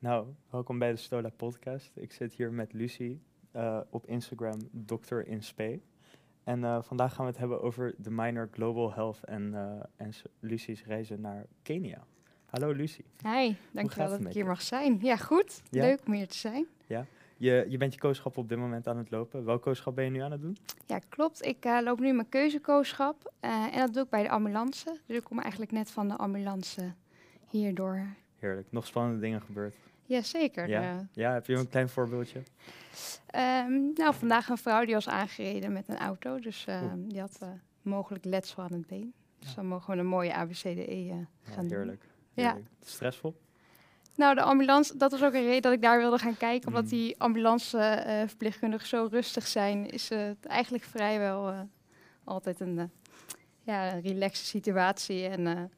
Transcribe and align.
Nou, 0.00 0.26
welkom 0.50 0.78
bij 0.78 0.90
de 0.90 0.96
Stola 0.96 1.30
podcast. 1.36 1.90
Ik 1.94 2.12
zit 2.12 2.32
hier 2.32 2.52
met 2.52 2.72
Lucie 2.72 3.22
uh, 3.56 3.80
op 3.90 4.06
Instagram, 4.06 4.58
Dr. 4.72 5.18
in 5.18 5.42
Spe. 5.42 5.80
En 6.44 6.60
uh, 6.60 6.82
vandaag 6.82 7.14
gaan 7.14 7.24
we 7.24 7.30
het 7.30 7.40
hebben 7.40 7.62
over 7.62 7.94
de 7.96 8.10
minor 8.10 8.48
Global 8.52 8.92
Health 8.92 9.24
en, 9.24 9.52
uh, 9.52 9.82
en 9.96 10.12
Lucie's 10.40 10.84
reizen 10.84 11.20
naar 11.20 11.46
Kenia. 11.62 12.04
Hallo 12.46 12.72
Lucie. 12.72 13.04
Hi, 13.22 13.54
dankjewel 13.72 14.08
dat 14.08 14.20
ik 14.20 14.32
hier 14.32 14.46
mag 14.46 14.62
zijn. 14.62 14.98
Ja, 15.02 15.16
goed. 15.16 15.62
Ja? 15.70 15.82
Leuk 15.82 16.00
om 16.06 16.12
hier 16.12 16.28
te 16.28 16.36
zijn. 16.36 16.66
Ja, 16.86 17.06
je, 17.36 17.66
je 17.68 17.76
bent 17.76 17.92
je 17.92 18.00
kooschap 18.00 18.36
op 18.36 18.48
dit 18.48 18.58
moment 18.58 18.86
aan 18.86 18.98
het 18.98 19.10
lopen. 19.10 19.44
Welk 19.44 19.62
kooschap 19.62 19.94
ben 19.94 20.04
je 20.04 20.10
nu 20.10 20.20
aan 20.20 20.32
het 20.32 20.40
doen? 20.40 20.56
Ja, 20.86 20.98
klopt. 21.08 21.44
Ik 21.44 21.64
uh, 21.64 21.78
loop 21.82 22.00
nu 22.00 22.12
mijn 22.12 22.28
keuzekooschap. 22.28 23.32
en 23.40 23.78
dat 23.78 23.92
doe 23.94 24.02
ik 24.02 24.10
bij 24.10 24.22
de 24.22 24.30
ambulance. 24.30 24.96
Dus 25.06 25.16
ik 25.16 25.24
kom 25.24 25.38
eigenlijk 25.38 25.72
net 25.72 25.90
van 25.90 26.08
de 26.08 26.16
ambulance 26.16 26.94
hierdoor. 27.48 28.06
Heerlijk. 28.38 28.66
Nog 28.70 28.86
spannende 28.86 29.20
dingen 29.20 29.42
gebeurd? 29.42 29.74
Jazeker. 30.04 30.68
Ja? 30.68 30.94
Uh, 30.94 31.00
ja, 31.12 31.32
heb 31.32 31.46
je 31.46 31.54
een 31.54 31.68
klein 31.68 31.88
voorbeeldje? 31.88 32.38
Um, 32.38 33.92
nou, 33.94 34.14
vandaag 34.14 34.48
een 34.48 34.58
vrouw 34.58 34.84
die 34.84 34.94
was 34.94 35.08
aangereden 35.08 35.72
met 35.72 35.88
een 35.88 35.98
auto. 35.98 36.38
Dus 36.38 36.66
uh, 36.68 36.82
die 36.96 37.20
had 37.20 37.38
uh, 37.42 37.48
mogelijk 37.82 38.24
letsel 38.24 38.62
aan 38.62 38.72
het 38.72 38.86
been. 38.86 39.12
Dus 39.38 39.54
dan 39.54 39.66
mogen 39.66 39.94
we 39.94 40.00
een 40.00 40.06
mooie 40.06 40.34
ABCDE 40.34 41.04
uh, 41.04 41.14
gaan 41.42 41.68
ja, 41.68 41.76
heerlijk. 41.76 42.00
doen. 42.00 42.10
Heerlijk. 42.44 42.66
Ja. 42.80 42.86
Stressvol? 42.86 43.40
Nou, 44.14 44.34
de 44.34 44.42
ambulance, 44.42 44.96
dat 44.96 45.10
was 45.10 45.22
ook 45.22 45.32
een 45.32 45.44
reden 45.44 45.62
dat 45.62 45.72
ik 45.72 45.82
daar 45.82 45.98
wilde 45.98 46.18
gaan 46.18 46.36
kijken. 46.36 46.68
Omdat 46.68 46.82
mm. 46.82 46.88
die 46.88 47.20
ambulanceverpleegkundigen 47.20 48.86
zo 48.88 49.08
rustig 49.10 49.46
zijn, 49.46 49.90
is 49.90 50.08
het 50.08 50.46
eigenlijk 50.46 50.84
vrijwel 50.84 51.68
altijd 52.24 52.60
een, 52.60 52.90
ja, 53.62 53.92
een 53.92 54.00
relaxe 54.00 54.44
situatie. 54.44 55.26
En 55.26 55.70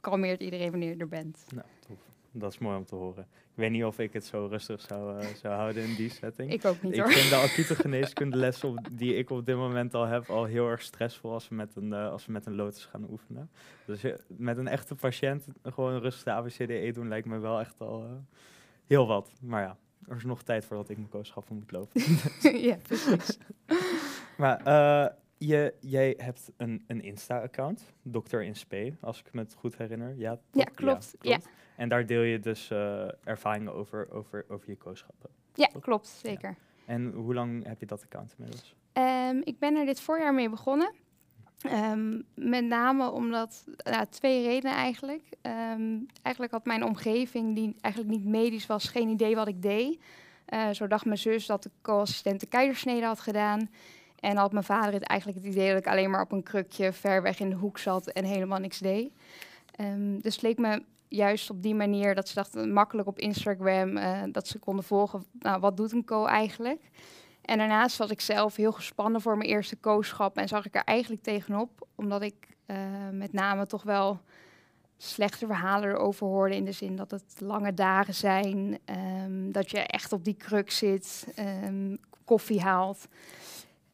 kalmeert 0.00 0.40
iedereen 0.40 0.70
wanneer 0.70 0.94
je 0.94 1.00
er 1.00 1.08
bent. 1.08 1.44
Nou, 1.54 1.66
tof. 1.86 2.07
Dat 2.32 2.52
is 2.52 2.58
mooi 2.58 2.76
om 2.76 2.84
te 2.84 2.94
horen. 2.94 3.26
Ik 3.32 3.64
weet 3.64 3.70
niet 3.70 3.84
of 3.84 3.98
ik 3.98 4.12
het 4.12 4.24
zo 4.24 4.46
rustig 4.46 4.80
zou, 4.80 5.22
uh, 5.22 5.26
zou 5.26 5.54
houden 5.54 5.82
in 5.82 5.94
die 5.94 6.10
setting. 6.10 6.52
Ik 6.52 6.64
ook 6.64 6.82
niet 6.82 6.92
ik 6.92 7.00
hoor. 7.00 7.10
Ik 7.10 7.16
vind 7.16 7.30
de 7.30 7.36
acute 7.50 7.74
geneeskundelessen 7.74 8.84
die 8.92 9.14
ik 9.14 9.30
op 9.30 9.46
dit 9.46 9.56
moment 9.56 9.94
al 9.94 10.04
heb 10.04 10.28
al 10.30 10.44
heel 10.44 10.68
erg 10.68 10.82
stressvol 10.82 11.32
als 11.32 11.48
we 11.48 11.54
met 11.54 11.76
een, 11.76 11.88
uh, 11.88 12.10
als 12.10 12.26
we 12.26 12.32
met 12.32 12.46
een 12.46 12.54
lotus 12.54 12.84
gaan 12.84 13.10
oefenen. 13.10 13.50
Dus 13.84 14.04
uh, 14.04 14.14
met 14.26 14.58
een 14.58 14.68
echte 14.68 14.94
patiënt 14.94 15.46
gewoon 15.62 16.00
rustig 16.00 16.24
de 16.24 16.30
ABCDE 16.32 16.90
doen 16.92 17.08
lijkt 17.08 17.26
me 17.26 17.38
wel 17.38 17.60
echt 17.60 17.80
al 17.80 18.06
heel 18.86 19.06
wat. 19.06 19.32
Maar 19.40 19.62
ja, 19.62 19.76
er 20.08 20.16
is 20.16 20.24
nog 20.24 20.42
tijd 20.42 20.64
voordat 20.64 20.88
ik 20.88 20.96
mijn 20.96 21.08
kooschappen 21.08 21.54
moet 21.54 21.72
lopen. 21.72 22.00
ja, 22.68 22.76
precies. 22.76 23.38
maar 24.38 24.62
je, 25.38 25.74
jij 25.80 26.14
hebt 26.16 26.52
een, 26.56 26.84
een 26.86 27.02
Insta-account, 27.02 27.92
Dr. 28.02 28.40
in 28.40 28.56
Spe, 28.56 28.96
als 29.00 29.18
ik 29.18 29.32
me 29.32 29.40
het 29.40 29.54
goed 29.54 29.76
herinner. 29.76 30.14
Ja, 30.16 30.38
ja 30.52 30.64
klopt. 30.64 31.14
Ja, 31.20 31.36
klopt. 31.36 31.48
En 31.78 31.88
daar 31.88 32.06
deel 32.06 32.22
je 32.22 32.40
dus 32.40 32.70
uh, 32.70 33.08
ervaringen 33.24 33.74
over, 33.74 34.08
over, 34.12 34.44
over 34.48 34.70
je 34.70 34.76
kooschappen. 34.76 35.30
Ja, 35.54 35.68
klopt, 35.80 36.06
zeker. 36.06 36.56
En 36.86 37.12
hoe 37.12 37.34
lang 37.34 37.66
heb 37.66 37.80
je 37.80 37.86
dat 37.86 38.02
account 38.02 38.34
inmiddels? 38.38 38.74
Um, 38.92 39.40
ik 39.44 39.58
ben 39.58 39.76
er 39.76 39.86
dit 39.86 40.00
voorjaar 40.00 40.34
mee 40.34 40.50
begonnen. 40.50 40.94
Um, 41.72 42.24
met 42.34 42.64
name 42.64 43.10
omdat, 43.10 43.64
nou, 43.76 44.06
twee 44.10 44.46
redenen 44.46 44.76
eigenlijk. 44.76 45.22
Um, 45.42 46.06
eigenlijk 46.22 46.54
had 46.54 46.64
mijn 46.64 46.84
omgeving, 46.84 47.54
die 47.54 47.76
eigenlijk 47.80 48.16
niet 48.16 48.24
medisch 48.26 48.66
was, 48.66 48.88
geen 48.88 49.08
idee 49.08 49.34
wat 49.34 49.48
ik 49.48 49.62
deed. 49.62 50.00
Uh, 50.48 50.70
zo 50.70 50.86
dacht 50.86 51.04
mijn 51.04 51.18
zus 51.18 51.46
dat 51.46 51.62
de 51.62 51.70
co-assistent 51.82 52.40
de 52.40 52.46
keizersnede 52.46 53.06
had 53.06 53.20
gedaan. 53.20 53.70
En 54.20 54.36
had 54.36 54.52
mijn 54.52 54.64
vader 54.64 54.92
het 54.92 55.02
eigenlijk 55.02 55.44
het 55.44 55.54
idee 55.54 55.68
dat 55.68 55.78
ik 55.78 55.86
alleen 55.86 56.10
maar 56.10 56.22
op 56.22 56.32
een 56.32 56.42
krukje 56.42 56.92
ver 56.92 57.22
weg 57.22 57.40
in 57.40 57.50
de 57.50 57.56
hoek 57.56 57.78
zat 57.78 58.06
en 58.06 58.24
helemaal 58.24 58.58
niks 58.58 58.78
deed. 58.78 59.12
Um, 59.80 60.20
dus 60.20 60.34
het 60.34 60.42
leek 60.42 60.58
me 60.58 60.82
juist 61.08 61.50
op 61.50 61.62
die 61.62 61.74
manier 61.74 62.14
dat 62.14 62.28
ze 62.28 62.34
dachten 62.34 62.72
makkelijk 62.72 63.08
op 63.08 63.18
Instagram 63.18 63.96
uh, 63.96 64.22
dat 64.32 64.48
ze 64.48 64.58
konden 64.58 64.84
volgen. 64.84 65.24
Nou, 65.38 65.60
wat 65.60 65.76
doet 65.76 65.92
een 65.92 66.04
co 66.04 66.24
eigenlijk? 66.24 66.90
En 67.42 67.58
daarnaast 67.58 67.96
was 67.96 68.10
ik 68.10 68.20
zelf 68.20 68.56
heel 68.56 68.72
gespannen 68.72 69.20
voor 69.20 69.36
mijn 69.36 69.50
eerste 69.50 69.80
co-schap 69.80 70.36
en 70.36 70.48
zag 70.48 70.66
ik 70.66 70.74
er 70.74 70.84
eigenlijk 70.84 71.22
tegenop, 71.22 71.86
omdat 71.94 72.22
ik 72.22 72.56
uh, 72.66 72.76
met 73.12 73.32
name 73.32 73.66
toch 73.66 73.82
wel 73.82 74.20
slechte 74.96 75.46
verhalen 75.46 75.88
erover 75.88 76.26
hoorde 76.26 76.56
in 76.56 76.64
de 76.64 76.72
zin 76.72 76.96
dat 76.96 77.10
het 77.10 77.34
lange 77.38 77.74
dagen 77.74 78.14
zijn, 78.14 78.78
um, 79.24 79.52
dat 79.52 79.70
je 79.70 79.78
echt 79.78 80.12
op 80.12 80.24
die 80.24 80.34
kruk 80.34 80.70
zit, 80.70 81.26
um, 81.64 81.98
koffie 82.24 82.60
haalt. 82.60 83.08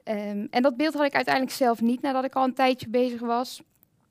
Um, 0.05 0.47
en 0.51 0.63
dat 0.63 0.77
beeld 0.77 0.95
had 0.95 1.05
ik 1.05 1.15
uiteindelijk 1.15 1.55
zelf 1.55 1.81
niet 1.81 2.01
nadat 2.01 2.25
ik 2.25 2.35
al 2.35 2.45
een 2.45 2.55
tijdje 2.55 2.89
bezig 2.89 3.21
was. 3.21 3.63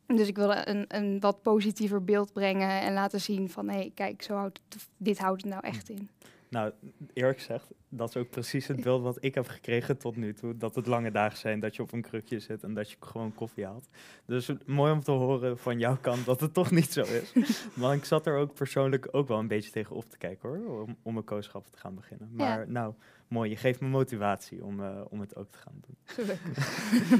Dus 0.08 0.28
ik 0.28 0.36
wilde 0.36 0.70
een, 0.70 0.86
een 0.88 1.20
wat 1.20 1.42
positiever 1.42 2.04
beeld 2.04 2.34
brengen 2.34 2.82
en 2.82 2.94
laten 2.94 3.22
zien 3.22 3.50
van 3.50 3.70
hé, 3.70 3.76
hey, 3.76 3.92
kijk, 3.96 4.22
zo 4.22 4.36
houdt 4.36 4.62
het, 4.70 4.88
dit 4.98 5.20
houdt 5.20 5.42
het 5.42 5.52
nou 5.52 5.66
echt 5.66 5.90
in. 5.90 6.10
Nou, 6.50 6.72
eerlijk 7.14 7.38
gezegd, 7.38 7.68
dat 7.90 8.10
is 8.10 8.18
ook 8.18 8.30
precies 8.30 8.68
het 8.68 8.82
beeld 8.82 9.02
wat 9.02 9.18
ik 9.20 9.36
heb 9.36 9.48
gekregen 9.48 9.98
tot 9.98 10.16
nu 10.16 10.34
toe. 10.34 10.58
Dat 10.58 10.76
het 10.76 10.88
lange 10.88 11.12
dagen 11.12 11.38
zijn, 11.38 11.60
dat 11.60 11.76
je 11.76 11.82
op 11.82 11.92
een 11.92 12.02
krukje 12.02 12.40
zit 12.40 12.64
en 12.64 12.74
dat 12.74 12.92
je 12.92 12.98
gewoon 13.00 13.34
koffie 13.34 13.66
haalt. 13.66 13.90
Dus 14.26 14.52
mooi 14.66 14.92
om 14.92 15.04
te 15.04 15.12
horen 15.12 15.58
van 15.58 15.80
jouw 15.80 15.98
kant 16.02 16.26
dat 16.26 16.40
het 16.40 16.54
toch 16.54 16.72
niet 16.72 16.92
zo 16.92 17.02
is. 17.02 17.34
Want 17.76 17.98
ik 17.98 18.06
zat 18.06 18.26
er 18.26 18.38
ook 18.38 18.54
persoonlijk 18.54 19.08
ook 19.12 19.28
wel 19.28 19.40
een 19.40 19.48
beetje 19.48 19.72
tegen 19.72 19.96
op 19.96 20.10
te 20.10 20.18
kijken 20.18 20.50
hoor, 20.50 20.82
om, 20.82 20.98
om 21.02 21.18
een 21.18 21.24
kooschap 21.24 21.68
te 21.68 21.78
gaan 21.78 21.96
beginnen. 21.96 22.30
Maar 22.34 22.60
ja. 22.60 22.66
nou, 22.68 22.94
mooi, 23.34 23.50
je 23.50 23.56
geeft 23.56 23.80
me 23.80 23.88
motivatie 23.88 24.64
om, 24.64 24.80
uh, 24.80 25.02
om 25.10 25.20
het 25.20 25.36
ook 25.36 25.52
te 25.52 25.58
gaan 25.58 25.82
doen. 25.82 25.98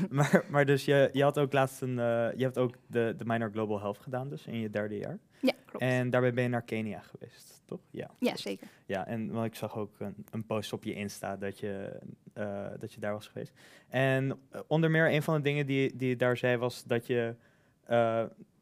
Maar, 0.10 0.46
maar 0.50 0.66
dus 0.66 0.86
je, 0.86 1.10
je 1.14 1.24
had 1.24 1.40
ook 1.40 1.54
laatst 1.54 1.82
een, 1.82 1.90
uh, 1.90 2.30
je 2.36 2.44
hebt 2.44 2.58
ook 2.58 2.76
de, 2.88 3.14
de 3.18 3.26
Minor 3.26 3.50
Global 3.52 3.80
Health 3.80 3.98
gedaan 3.98 4.30
dus 4.30 4.46
in 4.46 4.60
je 4.60 4.70
derde 4.70 4.98
jaar. 4.98 5.20
Ja, 5.40 5.54
klopt. 5.66 5.84
En 5.84 6.10
daarbij 6.10 6.34
ben 6.34 6.44
je 6.44 6.50
naar 6.50 6.64
Kenia 6.64 7.00
geweest, 7.00 7.62
toch? 7.66 7.80
Ja, 7.90 8.10
ja 8.20 8.36
zeker. 8.36 8.68
Ja, 8.86 9.08
en 9.08 9.32
want 9.32 9.46
ik 9.46 9.56
zag 9.56 9.78
ook 9.78 10.00
een, 10.00 10.26
een 10.32 10.46
post 10.46 10.74
op 10.74 10.84
je 10.84 10.94
Insta 10.94 11.38
dat 11.38 11.60
je, 11.60 12.00
uh, 12.38 12.68
dat 12.80 12.94
je 12.94 13.00
daar 13.00 13.14
was 13.14 13.28
geweest. 13.28 13.54
En 13.90 14.40
onder 14.68 14.92
meer 14.92 15.14
een 15.14 15.24
van 15.24 15.36
de 15.36 15.42
dingen 15.42 15.66
die, 15.66 15.96
die 15.96 16.10
je 16.10 16.16
daar 16.16 16.38
zei 16.38 16.58
was 16.58 16.84
dat 16.84 17.08
je 17.08 17.36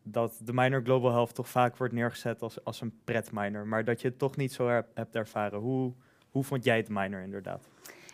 dat 0.03 0.39
de 0.43 0.53
minor 0.53 0.81
global 0.83 1.11
health 1.11 1.35
toch 1.35 1.49
vaak 1.49 1.77
wordt 1.77 1.93
neergezet 1.93 2.41
als, 2.41 2.63
als 2.63 2.81
een 2.81 2.93
pret 3.03 3.31
minor, 3.31 3.67
maar 3.67 3.85
dat 3.85 4.01
je 4.01 4.07
het 4.07 4.17
toch 4.17 4.35
niet 4.35 4.53
zo 4.53 4.83
hebt 4.93 5.15
ervaren. 5.15 5.59
Hoe, 5.59 5.93
hoe 6.31 6.43
vond 6.43 6.63
jij 6.63 6.77
het 6.77 6.89
minor 6.89 7.21
inderdaad? 7.21 7.67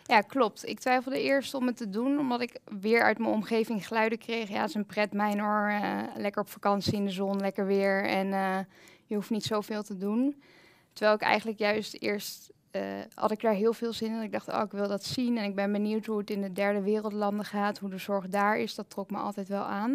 Ja, 0.04 0.20
klopt. 0.20 0.66
Ik 0.66 0.80
twijfelde 0.80 1.22
eerst 1.22 1.54
om 1.54 1.66
het 1.66 1.76
te 1.76 1.88
doen, 1.88 2.18
omdat 2.18 2.40
ik 2.40 2.58
weer 2.80 3.02
uit 3.02 3.18
mijn 3.18 3.32
omgeving 3.32 3.86
geluiden 3.86 4.18
kreeg. 4.18 4.48
Ja, 4.48 4.60
het 4.60 4.68
is 4.68 4.74
een 4.74 4.86
pret 4.86 5.12
minor, 5.12 5.70
uh, 5.70 6.02
lekker 6.16 6.42
op 6.42 6.48
vakantie 6.48 6.92
in 6.92 7.04
de 7.04 7.10
zon, 7.10 7.40
lekker 7.40 7.66
weer 7.66 8.04
en 8.04 8.26
uh, 8.26 8.58
je 9.04 9.14
hoeft 9.14 9.30
niet 9.30 9.44
zoveel 9.44 9.82
te 9.82 9.96
doen. 9.96 10.42
Terwijl 10.92 11.16
ik 11.16 11.22
eigenlijk 11.22 11.58
juist 11.58 11.94
eerst 11.94 12.52
uh, 12.72 12.82
had 13.14 13.30
ik 13.30 13.40
daar 13.40 13.54
heel 13.54 13.72
veel 13.72 13.92
zin 13.92 14.12
in. 14.12 14.22
Ik 14.22 14.32
dacht, 14.32 14.48
oh, 14.48 14.62
ik 14.64 14.70
wil 14.70 14.88
dat 14.88 15.04
zien 15.04 15.38
en 15.38 15.44
ik 15.44 15.54
ben 15.54 15.72
benieuwd 15.72 16.06
hoe 16.06 16.18
het 16.18 16.30
in 16.30 16.40
de 16.40 16.52
derde 16.52 16.80
wereldlanden 16.80 17.44
gaat, 17.44 17.78
hoe 17.78 17.90
de 17.90 17.98
zorg 17.98 18.28
daar 18.28 18.58
is. 18.58 18.74
Dat 18.74 18.90
trok 18.90 19.10
me 19.10 19.18
altijd 19.18 19.48
wel 19.48 19.64
aan. 19.64 19.90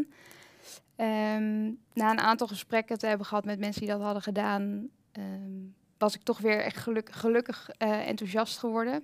Um, 0.97 1.79
na 1.93 2.11
een 2.11 2.19
aantal 2.19 2.47
gesprekken 2.47 2.97
te 2.97 3.07
hebben 3.07 3.25
gehad 3.25 3.45
met 3.45 3.59
mensen 3.59 3.81
die 3.81 3.89
dat 3.89 4.01
hadden 4.01 4.21
gedaan, 4.21 4.89
um, 5.11 5.75
was 5.97 6.15
ik 6.15 6.23
toch 6.23 6.39
weer 6.39 6.61
echt 6.61 6.77
geluk, 6.77 7.11
gelukkig 7.11 7.69
uh, 7.79 8.07
enthousiast 8.07 8.57
geworden. 8.57 9.03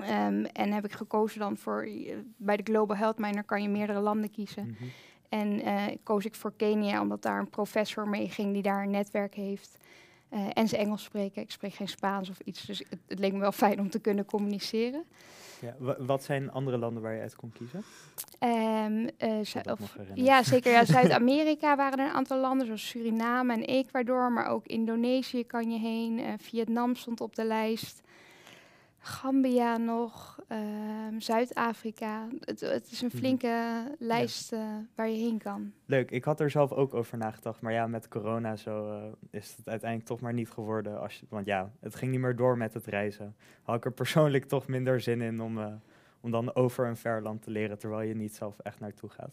Um, 0.00 0.44
en 0.44 0.72
heb 0.72 0.84
ik 0.84 0.92
gekozen 0.92 1.40
dan 1.40 1.56
voor, 1.56 1.86
uh, 1.86 2.16
bij 2.36 2.56
de 2.56 2.62
Global 2.62 2.96
Health 2.96 3.18
Miner 3.18 3.44
kan 3.44 3.62
je 3.62 3.68
meerdere 3.68 4.00
landen 4.00 4.30
kiezen. 4.30 4.64
Mm 4.64 4.76
-hmm. 4.78 4.90
En 5.28 5.66
uh, 5.66 5.96
koos 6.02 6.24
ik 6.24 6.34
voor 6.34 6.52
Kenia, 6.56 7.00
omdat 7.00 7.22
daar 7.22 7.38
een 7.38 7.50
professor 7.50 8.08
mee 8.08 8.28
ging 8.28 8.52
die 8.52 8.62
daar 8.62 8.82
een 8.82 8.90
netwerk 8.90 9.34
heeft. 9.34 9.78
En 10.52 10.68
ze 10.68 10.76
Engels 10.76 11.02
spreken. 11.02 11.42
Ik 11.42 11.50
spreek 11.50 11.74
geen 11.74 11.88
Spaans 11.88 12.30
of 12.30 12.40
iets, 12.44 12.66
dus 12.66 12.78
het, 12.78 12.98
het 13.06 13.18
leek 13.18 13.32
me 13.32 13.38
wel 13.38 13.52
fijn 13.52 13.80
om 13.80 13.90
te 13.90 14.00
kunnen 14.00 14.24
communiceren. 14.24 15.04
Ja, 15.60 15.94
wat 15.98 16.24
zijn 16.24 16.50
andere 16.50 16.78
landen 16.78 17.02
waar 17.02 17.14
je 17.14 17.20
uit 17.20 17.36
kon 17.36 17.52
kiezen? 17.52 17.84
Um, 18.40 19.08
uh, 19.18 19.72
of, 19.72 19.96
ja, 20.14 20.42
zeker. 20.42 20.72
Ja, 20.72 20.84
Zuid-Amerika 20.94 21.76
waren 21.76 21.98
er 21.98 22.06
een 22.06 22.12
aantal 22.12 22.38
landen, 22.38 22.66
zoals 22.66 22.88
Suriname 22.88 23.52
en 23.52 23.64
Ecuador, 23.64 24.32
maar 24.32 24.46
ook 24.46 24.66
Indonesië 24.66 25.44
kan 25.44 25.70
je 25.70 25.78
heen. 25.78 26.18
Uh, 26.18 26.32
Vietnam 26.38 26.94
stond 26.94 27.20
op 27.20 27.34
de 27.34 27.44
lijst. 27.44 28.02
Gambia 29.06 29.76
nog, 29.76 30.38
um, 30.48 31.20
Zuid-Afrika. 31.20 32.28
Het, 32.40 32.60
het, 32.60 32.90
is 32.90 33.02
een 33.02 33.10
flinke 33.10 33.46
hmm. 33.46 33.94
lijst 33.98 34.52
uh, 34.52 34.60
waar 34.94 35.08
je 35.08 35.16
heen 35.16 35.38
kan. 35.38 35.72
Leuk, 35.86 36.10
ik 36.10 36.24
had 36.24 36.40
er 36.40 36.50
zelf 36.50 36.72
ook 36.72 36.94
over 36.94 37.18
nagedacht. 37.18 37.60
Maar 37.60 37.72
ja, 37.72 37.86
met 37.86 38.08
corona 38.08 38.56
zo 38.56 38.88
uh, 38.88 39.02
is 39.30 39.54
het 39.56 39.68
uiteindelijk 39.68 40.10
toch 40.10 40.20
maar 40.20 40.32
niet 40.32 40.50
geworden. 40.50 41.00
Als 41.00 41.20
je, 41.20 41.26
want 41.28 41.46
ja, 41.46 41.70
het 41.80 41.94
ging 41.94 42.10
niet 42.10 42.20
meer 42.20 42.36
door 42.36 42.56
met 42.56 42.74
het 42.74 42.86
reizen. 42.86 43.36
Had 43.62 43.76
ik 43.76 43.84
er 43.84 43.92
persoonlijk 43.92 44.44
toch 44.54 44.66
minder 44.66 45.00
zin 45.00 45.20
in 45.20 45.40
om, 45.40 45.58
uh, 45.58 45.66
om 46.20 46.30
dan 46.30 46.54
over 46.54 46.86
een 46.86 46.96
ver 46.96 47.22
land 47.22 47.42
te 47.42 47.50
leren, 47.50 47.78
terwijl 47.78 48.08
je 48.08 48.14
niet 48.14 48.34
zelf 48.34 48.58
echt 48.58 48.80
naartoe 48.80 49.10
gaat. 49.10 49.32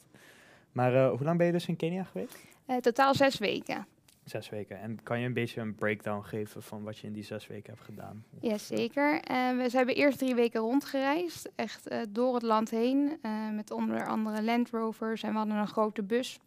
Maar 0.72 1.08
hoe 1.08 1.24
lang 1.24 1.38
ben 1.38 1.46
je 1.46 1.52
dus 1.52 1.68
in 1.68 1.76
Kenia 1.76 2.04
geweest? 2.04 2.38
totaal 2.82 3.14
zes 3.14 3.38
weken. 3.38 3.88
Zes 4.32 4.50
weken. 4.50 4.80
En 4.80 5.04
kan 5.04 5.20
je 5.20 5.26
een 5.26 5.34
beetje 5.34 5.62
een 5.62 5.76
breakdown 5.76 6.22
geven 6.24 6.64
van 6.64 6.84
wat 6.84 6.98
je 6.98 7.08
in 7.08 7.14
die 7.14 7.24
zes 7.24 7.48
weken 7.48 7.74
hebt 7.74 7.86
gedaan? 7.86 8.26
Jazeker. 8.40 9.14
Uh, 9.14 9.20
we 9.58 9.70
hebben 9.72 9.96
eerst 9.96 10.18
drie 10.18 10.36
weken 10.36 10.60
rondgereisd. 10.60 11.52
Echt 11.56 11.92
uh, 11.92 12.02
door 12.10 12.34
het 12.34 12.44
land 12.44 12.70
heen. 12.70 13.20
Uh, 13.26 13.50
met 13.50 13.72
onder 13.72 14.08
andere 14.08 14.44
Land 14.44 14.70
Rovers. 14.70 15.24
En 15.24 15.32
we 15.32 15.38
hadden 15.38 15.56
een 15.56 15.68
grote 15.68 16.04
bus. 16.04 16.40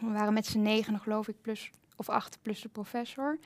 We 0.00 0.10
waren 0.12 0.32
met 0.32 0.46
z'n 0.46 0.62
negen, 0.62 0.98
geloof 0.98 1.28
ik, 1.28 1.34
plus, 1.40 1.70
of 1.96 2.08
acht 2.08 2.38
plus 2.42 2.60
de 2.60 2.68
professor. 2.68 3.38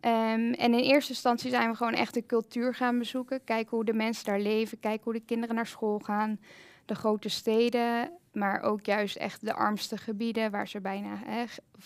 Ehm, 0.00 0.52
en 0.52 0.74
in 0.74 0.80
eerste 0.80 1.12
instantie 1.12 1.50
zijn 1.50 1.70
we 1.70 1.76
gewoon 1.76 1.94
echt 1.94 2.14
de 2.14 2.26
cultuur 2.26 2.74
gaan 2.74 2.98
bezoeken. 2.98 3.44
Kijken 3.44 3.76
hoe 3.76 3.84
de 3.84 3.94
mensen 3.94 4.24
daar 4.24 4.40
leven. 4.40 4.80
Kijken 4.80 5.04
hoe 5.04 5.12
de 5.12 5.24
kinderen 5.26 5.54
naar 5.54 5.66
school 5.66 5.98
gaan. 5.98 6.38
De 6.84 6.94
grote 6.94 7.28
steden. 7.28 8.10
Maar 8.32 8.62
ook 8.62 8.86
juist 8.86 9.16
echt 9.16 9.44
de 9.44 9.54
armste 9.54 9.96
gebieden. 9.96 10.50
Waar 10.50 10.68
ze 10.68 10.80
bijna. 10.80 11.20
Hè, 11.24 11.44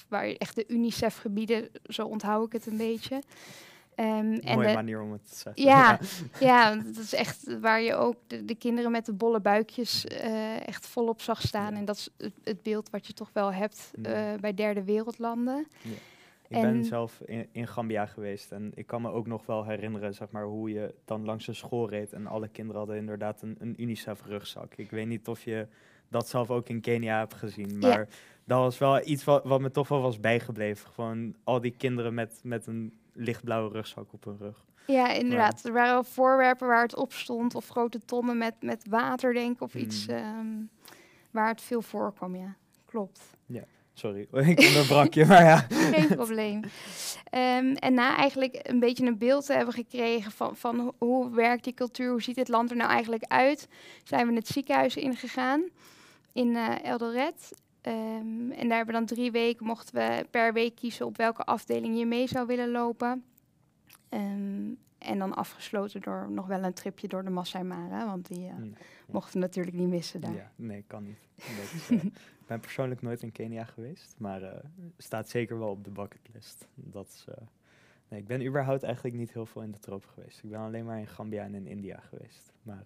waar 0.09 0.27
echt 0.27 0.55
de 0.55 0.65
UNICEF-gebieden. 0.69 1.69
Zo 1.85 2.07
onthoud 2.07 2.47
ik 2.47 2.53
het 2.53 2.67
een 2.67 2.77
beetje. 2.77 3.23
Um, 4.01 4.35
en 4.35 4.55
Mooie 4.55 4.75
manier 4.75 5.01
om 5.01 5.13
het 5.13 5.29
te 5.29 5.37
zeggen. 5.37 5.63
Ja, 5.63 5.99
ja, 6.41 6.75
dat 6.75 6.97
is 6.97 7.15
echt 7.15 7.59
waar 7.61 7.81
je 7.81 7.95
ook 7.95 8.17
de, 8.27 8.45
de 8.45 8.55
kinderen 8.55 8.91
met 8.91 9.07
de 9.07 9.13
bolle 9.13 9.41
buikjes 9.41 10.05
uh, 10.05 10.69
echt 10.69 10.87
volop 10.87 11.21
zag 11.21 11.41
staan. 11.43 11.75
En 11.75 11.85
dat 11.85 11.97
is 11.97 12.09
het, 12.17 12.33
het, 12.45 12.63
beeld 12.63 12.91
wat 12.91 13.07
je 13.07 13.13
toch 13.13 13.31
wel 13.33 13.53
hebt 13.53 13.91
uh, 13.95 14.35
bij 14.41 14.55
derde 14.55 14.85
wereldlanden. 14.85 15.67
Ja. 15.83 15.91
Ik 16.49 16.61
ben 16.61 16.85
zelf 16.85 17.21
in, 17.25 17.49
in, 17.53 17.67
Gambia 17.67 18.07
geweest 18.07 18.53
en 18.53 18.73
ik 18.75 18.87
kan 18.87 19.03
me 19.03 19.11
ook 19.11 19.27
nog 19.27 19.47
wel 19.47 19.65
herinneren 19.65 20.15
zeg 20.15 20.31
maar, 20.31 20.45
hoe 20.45 20.71
je 20.71 20.95
dan 21.05 21.25
langs 21.25 21.47
een 21.47 21.55
school 21.55 21.89
reed 21.89 22.13
en 22.13 22.27
alle 22.27 22.49
kinderen 22.49 22.79
hadden 22.79 22.97
inderdaad 22.97 23.43
een, 23.43 23.57
een 23.59 23.75
UNICEF-rugzak. 23.83 24.75
Ik 24.75 24.91
weet 24.91 25.07
niet 25.07 25.29
of 25.29 25.45
je 25.45 25.67
dat 26.09 26.29
zelf 26.29 26.51
ook 26.51 26.69
in 26.69 26.81
Kenia 26.81 27.19
hebt 27.19 27.35
gezien, 27.35 27.79
maar 27.79 28.09
dat 28.45 28.59
was 28.59 28.79
wel 28.79 29.07
iets 29.07 29.25
wat, 29.25 29.45
wat 29.45 29.61
me 29.61 29.71
toch 29.71 29.89
wel 29.89 30.01
was 30.01 30.21
bijgebleven. 30.21 30.91
Gewoon 30.91 31.35
al 31.45 31.61
die 31.61 31.75
kinderen 31.77 32.15
met, 32.15 32.41
met 32.43 32.67
een 32.67 32.99
lichtblauwe 33.13 33.73
rugzak 33.73 34.13
op 34.13 34.25
hun 34.25 34.39
rug. 34.39 34.65
Ja, 34.87 35.13
inderdaad. 35.13 35.65
Er 35.65 35.73
waren 35.73 36.05
voorwerpen 36.05 36.67
waar 36.67 36.83
het 36.83 36.97
op 36.97 37.13
stond, 37.13 37.55
of 37.55 37.69
grote 37.69 37.99
tonnen 38.05 38.39
met, 38.39 38.55
met 38.61 38.87
water, 38.89 39.35
denk 39.35 39.55
ik, 39.55 39.61
of 39.61 39.75
iets 39.75 40.07
hmm. 40.07 40.17
ehm, 40.17 40.47
waar 41.31 41.49
het 41.49 41.61
veel 41.61 41.83
voorkwam, 41.83 42.37
ja. 42.37 42.57
Klopt. 42.85 43.21
Ja. 43.47 43.65
Sorry, 43.99 44.29
ik 44.57 44.61
onderbrak 44.61 45.15
je, 45.15 45.27
maar 45.27 45.45
ja. 45.45 45.57
Geen 45.95 46.09
probleem. 46.09 46.57
Um, 46.57 47.75
en 47.75 47.95
na 47.95 48.17
eigenlijk 48.17 48.61
een 48.63 48.81
beetje 48.81 49.07
een 49.07 49.19
beeld 49.19 49.47
te 49.47 49.53
hebben 49.53 49.75
gekregen 49.75 50.31
van, 50.31 50.57
van 50.57 50.95
hoe 50.99 51.31
werkt 51.31 51.65
die 51.65 51.75
cultuur, 51.75 52.11
hoe 52.11 52.23
ziet 52.23 52.37
het 52.37 52.49
land 52.49 52.71
er 52.71 52.77
nou 52.77 52.91
eigenlijk 52.91 53.25
uit, 53.25 53.69
zijn 54.05 54.29
we 54.29 54.35
het 54.35 54.47
ziekenhuis 54.47 54.97
ingegaan 54.97 55.63
in 56.33 56.49
uh, 56.49 56.85
Eldoret. 56.85 57.53
Um, 57.83 58.51
en 58.51 58.69
daar 58.69 58.77
hebben 58.77 58.87
we 58.87 58.93
dan 58.93 59.07
drie 59.07 59.31
weken, 59.31 59.67
mochten 59.67 59.95
we 59.95 60.27
per 60.31 60.53
week 60.53 60.75
kiezen 60.77 61.07
op 61.07 61.17
welke 61.17 61.45
afdeling 61.45 61.99
je 61.99 62.07
mee 62.07 62.29
zou 62.29 62.47
willen 62.47 62.71
lopen. 62.71 63.25
Um, 64.11 64.79
en 64.99 65.19
dan 65.19 65.35
afgesloten 65.35 66.01
door 66.01 66.31
nog 66.31 66.47
wel 66.47 66.63
een 66.63 66.73
tripje 66.73 67.09
door 67.09 67.25
de 67.25 67.31
Masai 67.31 67.65
Mara, 67.65 68.07
want 68.07 68.29
die 68.29 68.49
uh, 68.49 68.55
mochten 69.07 69.33
we 69.33 69.39
natuurlijk 69.39 69.77
niet 69.77 69.89
missen 69.89 70.21
daar. 70.21 70.35
Ja, 70.35 70.53
nee, 70.57 70.85
kan 70.87 71.05
niet. 71.05 71.19
uh, 71.91 72.03
ik 72.03 72.13
ben 72.47 72.61
persoonlijk 72.61 73.03
nooit 73.03 73.23
in 73.23 73.33
Kenia 73.33 73.65
geweest, 73.65 74.15
maar 74.19 74.43
uh, 74.43 74.53
staat 74.99 75.29
zeker 75.29 75.59
wel 75.59 75.71
op 75.71 75.85
de 75.85 75.91
bucketlist. 75.91 76.69
Dat 76.75 77.07
is, 77.09 77.27
nee, 78.09 78.21
ik 78.21 78.27
ben 78.27 78.47
überhaupt 78.47 78.83
eigenlijk 78.83 79.17
niet 79.17 79.33
heel 79.33 79.47
veel 79.47 79.63
in 79.63 79.71
de 79.71 79.79
tropen 79.79 80.09
geweest. 80.09 80.43
Ik 80.43 80.51
ben 80.51 80.61
alleen 80.61 80.85
maar 80.85 80.99
in 80.99 81.07
Gambia 81.07 81.45
en 81.45 81.55
in 81.55 81.67
India 81.67 82.01
geweest. 82.01 82.53
Maar, 82.63 82.85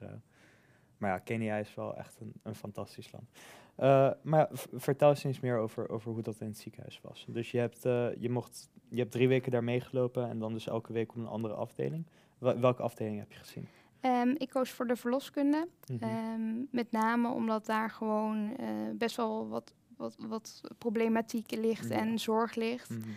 maar 1.02 1.10
ja, 1.10 1.19
Kenia 1.19 1.56
is 1.56 1.75
wel 1.75 1.96
echt 1.96 2.20
een, 2.20 2.32
een 2.43 2.54
fantastisch 2.54 3.12
land. 3.12 3.31
Uh, 3.78 4.10
maar 4.22 4.49
vertel 4.75 5.08
eens 5.08 5.25
eens 5.25 5.40
meer 5.40 5.58
over, 5.58 5.88
over 5.88 6.12
hoe 6.12 6.22
dat 6.22 6.40
in 6.40 6.46
het 6.46 6.58
ziekenhuis 6.58 7.00
was. 7.02 7.26
Dus 7.28 7.50
je 7.50 7.58
hebt, 7.58 7.87
uh, 7.87 8.06
je, 8.19 8.31
mocht, 8.31 8.70
je 8.88 8.99
hebt 8.99 9.10
drie 9.10 9.28
weken 9.28 9.52
daar 9.52 9.64
meegelopen 9.64 10.28
en 10.28 10.38
dan 10.38 10.52
dus 10.52 10.66
elke 10.66 10.93
week 10.93 11.10
op 11.10 11.16
een 11.16 11.26
andere 11.26 11.54
afdeling. 11.54 12.06
welke 12.38 12.82
afdeling 12.82 13.19
heb 13.19 13.32
je 13.32 13.38
gezien? 13.38 13.69
Um, 14.00 14.34
ik 14.38 14.49
koos 14.49 14.70
voor 14.70 14.87
de 14.87 14.96
verloskunde. 14.96 15.69
Mm 15.87 15.99
-hmm. 15.99 16.34
um, 16.34 16.69
met 16.70 16.90
name 16.90 17.28
omdat 17.28 17.66
daar 17.66 17.90
gewoon 17.90 18.56
uh, 18.60 18.66
best 18.94 19.16
wel 19.16 19.48
wat, 19.48 19.75
wat, 19.96 20.16
wat 20.19 20.60
problematiek 20.78 21.50
ligt 21.50 21.88
ja. 21.88 21.96
en 21.96 22.19
zorg 22.19 22.55
ligt. 22.55 22.90
Mm 22.90 23.02
-hmm. 23.02 23.14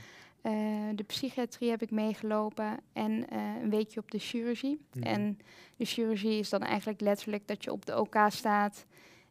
De 0.95 1.03
psychiatrie 1.07 1.69
heb 1.69 1.81
ik 1.81 1.91
meegelopen 1.91 2.79
en 2.93 3.33
een 3.61 3.69
weekje 3.69 3.99
op 3.99 4.11
de 4.11 4.19
chirurgie. 4.19 4.85
Mm 4.93 5.03
-hmm. 5.03 5.11
En 5.11 5.39
de 5.75 5.85
chirurgie 5.85 6.39
is 6.39 6.49
dan 6.49 6.61
eigenlijk 6.61 7.01
letterlijk 7.01 7.47
dat 7.47 7.63
je 7.63 7.71
op 7.71 7.85
de 7.85 7.99
OK 7.99 8.15
staat 8.27 8.85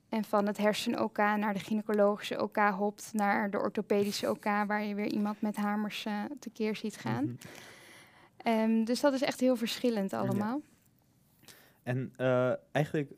en 0.09 0.25
van 0.25 0.47
het 0.47 0.57
hersen-OK 0.57 1.17
naar 1.17 1.53
de 1.55 1.61
gynaecologische 1.61 2.43
OK 2.43 2.57
hopt, 2.57 3.11
naar 3.13 3.51
de 3.51 3.59
orthopedische 3.59 4.31
OK, 4.31 4.45
waar 4.45 4.85
je 4.85 4.95
weer 4.95 5.13
iemand 5.13 5.41
met 5.41 5.57
hamers 5.57 6.05
uh, 6.05 6.25
tekeer 6.39 6.77
ziet 6.77 6.97
gaan. 6.97 7.25
Mm 7.25 7.37
-hmm. 8.43 8.53
um, 8.53 8.85
dus 8.85 9.01
dat 9.01 9.13
is 9.13 9.23
echt 9.23 9.41
heel 9.41 9.57
verschillend 9.57 10.13
allemaal. 10.13 10.61
Ja. 10.61 11.53
En 11.83 12.13
uh, 12.17 12.53
eigenlijk, 12.73 13.11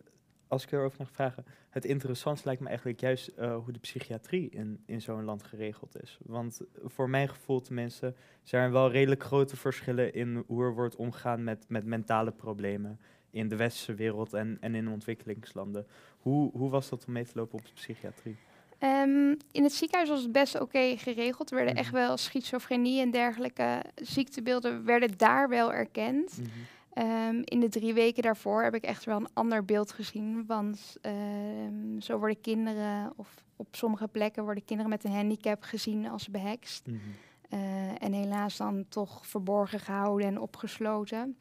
als 0.48 0.64
ik 0.64 0.72
erover 0.72 0.98
mag 0.98 1.10
vragen, 1.10 1.44
het 1.70 1.84
interessantste 1.84 2.46
lijkt 2.46 2.62
me 2.62 2.68
eigenlijk 2.68 3.00
juist 3.00 3.30
uh, 3.38 3.56
hoe 3.56 3.72
de 3.72 3.78
psychiatrie 3.78 4.50
in, 4.50 4.82
in 4.86 5.00
zo'n 5.00 5.24
land 5.24 5.42
geregeld 5.42 6.02
is. 6.02 6.18
Want 6.22 6.60
voor 6.84 7.10
mijn 7.10 7.28
gevoel 7.28 7.60
tenminste 7.60 8.14
zijn 8.42 8.64
er 8.64 8.72
wel 8.72 8.90
redelijk 8.90 9.22
grote 9.22 9.56
verschillen 9.56 10.14
in 10.14 10.44
hoe 10.46 10.62
er 10.62 10.74
wordt 10.74 10.96
omgegaan 10.96 11.44
met, 11.44 11.64
met 11.68 11.84
mentale 11.84 12.32
problemen 12.32 13.00
in 13.30 13.48
de 13.48 13.56
westerse 13.56 13.94
wereld 13.94 14.32
en, 14.32 14.56
en 14.60 14.74
in 14.74 14.88
ontwikkelingslanden. 14.88 15.86
Hoe, 16.18 16.50
hoe 16.52 16.70
was 16.70 16.88
dat 16.88 17.04
om 17.06 17.12
mee 17.12 17.24
te 17.24 17.32
lopen 17.34 17.58
op 17.58 17.64
de 17.66 17.72
psychiatrie? 17.72 18.36
Um, 18.80 19.36
in 19.52 19.62
het 19.62 19.72
ziekenhuis 19.72 20.08
was 20.08 20.22
het 20.22 20.32
best 20.32 20.54
oké 20.54 20.64
okay 20.64 20.96
geregeld. 20.96 21.50
Er 21.50 21.56
werden 21.56 21.74
echt 21.74 21.92
mhm. 21.92 22.00
wel 22.00 22.16
schizofrenie 22.16 23.00
en 23.00 23.10
dergelijke 23.10 23.82
ziektebeelden 23.94 24.84
werden 24.84 25.10
daar 25.16 25.48
wel 25.48 25.72
erkend. 25.72 26.38
Mm 26.38 26.44
-hmm. 26.44 26.52
Um, 26.98 27.40
in 27.44 27.60
de 27.60 27.68
drie 27.68 27.94
weken 27.94 28.22
daarvoor 28.22 28.62
heb 28.62 28.74
ik 28.74 28.82
echt 28.82 29.04
wel 29.04 29.16
een 29.16 29.28
ander 29.32 29.64
beeld 29.64 29.92
gezien. 29.92 30.46
Want 30.46 30.96
um, 31.02 32.00
zo 32.00 32.18
worden 32.18 32.40
kinderen, 32.40 33.12
of 33.16 33.44
op 33.56 33.66
sommige 33.70 34.08
plekken 34.08 34.44
worden 34.44 34.64
kinderen 34.64 34.90
met 34.90 35.04
een 35.04 35.12
handicap 35.12 35.62
gezien 35.62 36.08
als 36.08 36.28
behekst. 36.28 36.86
Mm 36.86 37.00
-hmm. 37.00 37.60
uh, 37.60 38.02
en 38.02 38.12
helaas 38.12 38.56
dan 38.56 38.84
toch 38.88 39.26
verborgen 39.26 39.80
gehouden 39.80 40.26
en 40.26 40.40
opgesloten. 40.40 41.36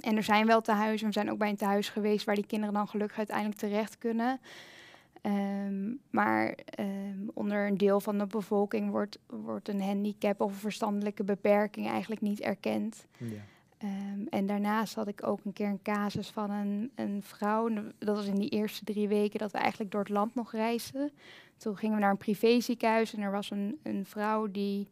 En 0.00 0.16
er 0.16 0.22
zijn 0.22 0.46
wel 0.46 0.60
tehuizen, 0.60 1.06
we 1.06 1.12
zijn 1.12 1.30
ook 1.30 1.38
bij 1.38 1.48
een 1.48 1.56
tehuis 1.56 1.88
geweest 1.88 2.26
waar 2.26 2.34
die 2.34 2.46
kinderen 2.46 2.74
dan 2.74 2.88
gelukkig 2.88 3.18
uiteindelijk 3.18 3.58
terecht 3.58 3.98
kunnen. 3.98 4.40
Um, 5.22 6.00
maar 6.10 6.58
um, 6.80 7.30
onder 7.34 7.66
een 7.66 7.76
deel 7.76 8.00
van 8.00 8.18
de 8.18 8.26
bevolking 8.26 8.90
wordt, 8.90 9.18
wordt 9.26 9.68
een 9.68 9.82
handicap 9.82 10.40
of 10.40 10.52
een 10.52 10.58
verstandelijke 10.58 11.24
beperking 11.24 11.88
eigenlijk 11.88 12.20
niet 12.20 12.40
erkend. 12.40 13.06
Ja. 13.16 13.42
Um, 13.84 14.26
en 14.30 14.46
daarnaast 14.46 14.94
had 14.94 15.08
ik 15.08 15.26
ook 15.26 15.40
een 15.44 15.52
keer 15.52 15.68
een 15.68 15.82
casus 15.82 16.28
van 16.28 16.50
een, 16.50 16.90
een 16.94 17.22
vrouw. 17.22 17.68
Dat 17.98 18.16
was 18.16 18.26
in 18.26 18.34
die 18.38 18.48
eerste 18.48 18.84
drie 18.84 19.08
weken 19.08 19.38
dat 19.38 19.52
we 19.52 19.58
eigenlijk 19.58 19.90
door 19.90 20.00
het 20.00 20.08
land 20.08 20.34
nog 20.34 20.52
reisden. 20.52 21.12
Toen 21.56 21.76
gingen 21.76 21.94
we 21.94 22.00
naar 22.00 22.10
een 22.10 22.16
privéziekenhuis 22.16 23.14
en 23.14 23.22
er 23.22 23.30
was 23.30 23.50
een, 23.50 23.78
een 23.82 24.06
vrouw 24.06 24.50
die 24.50 24.88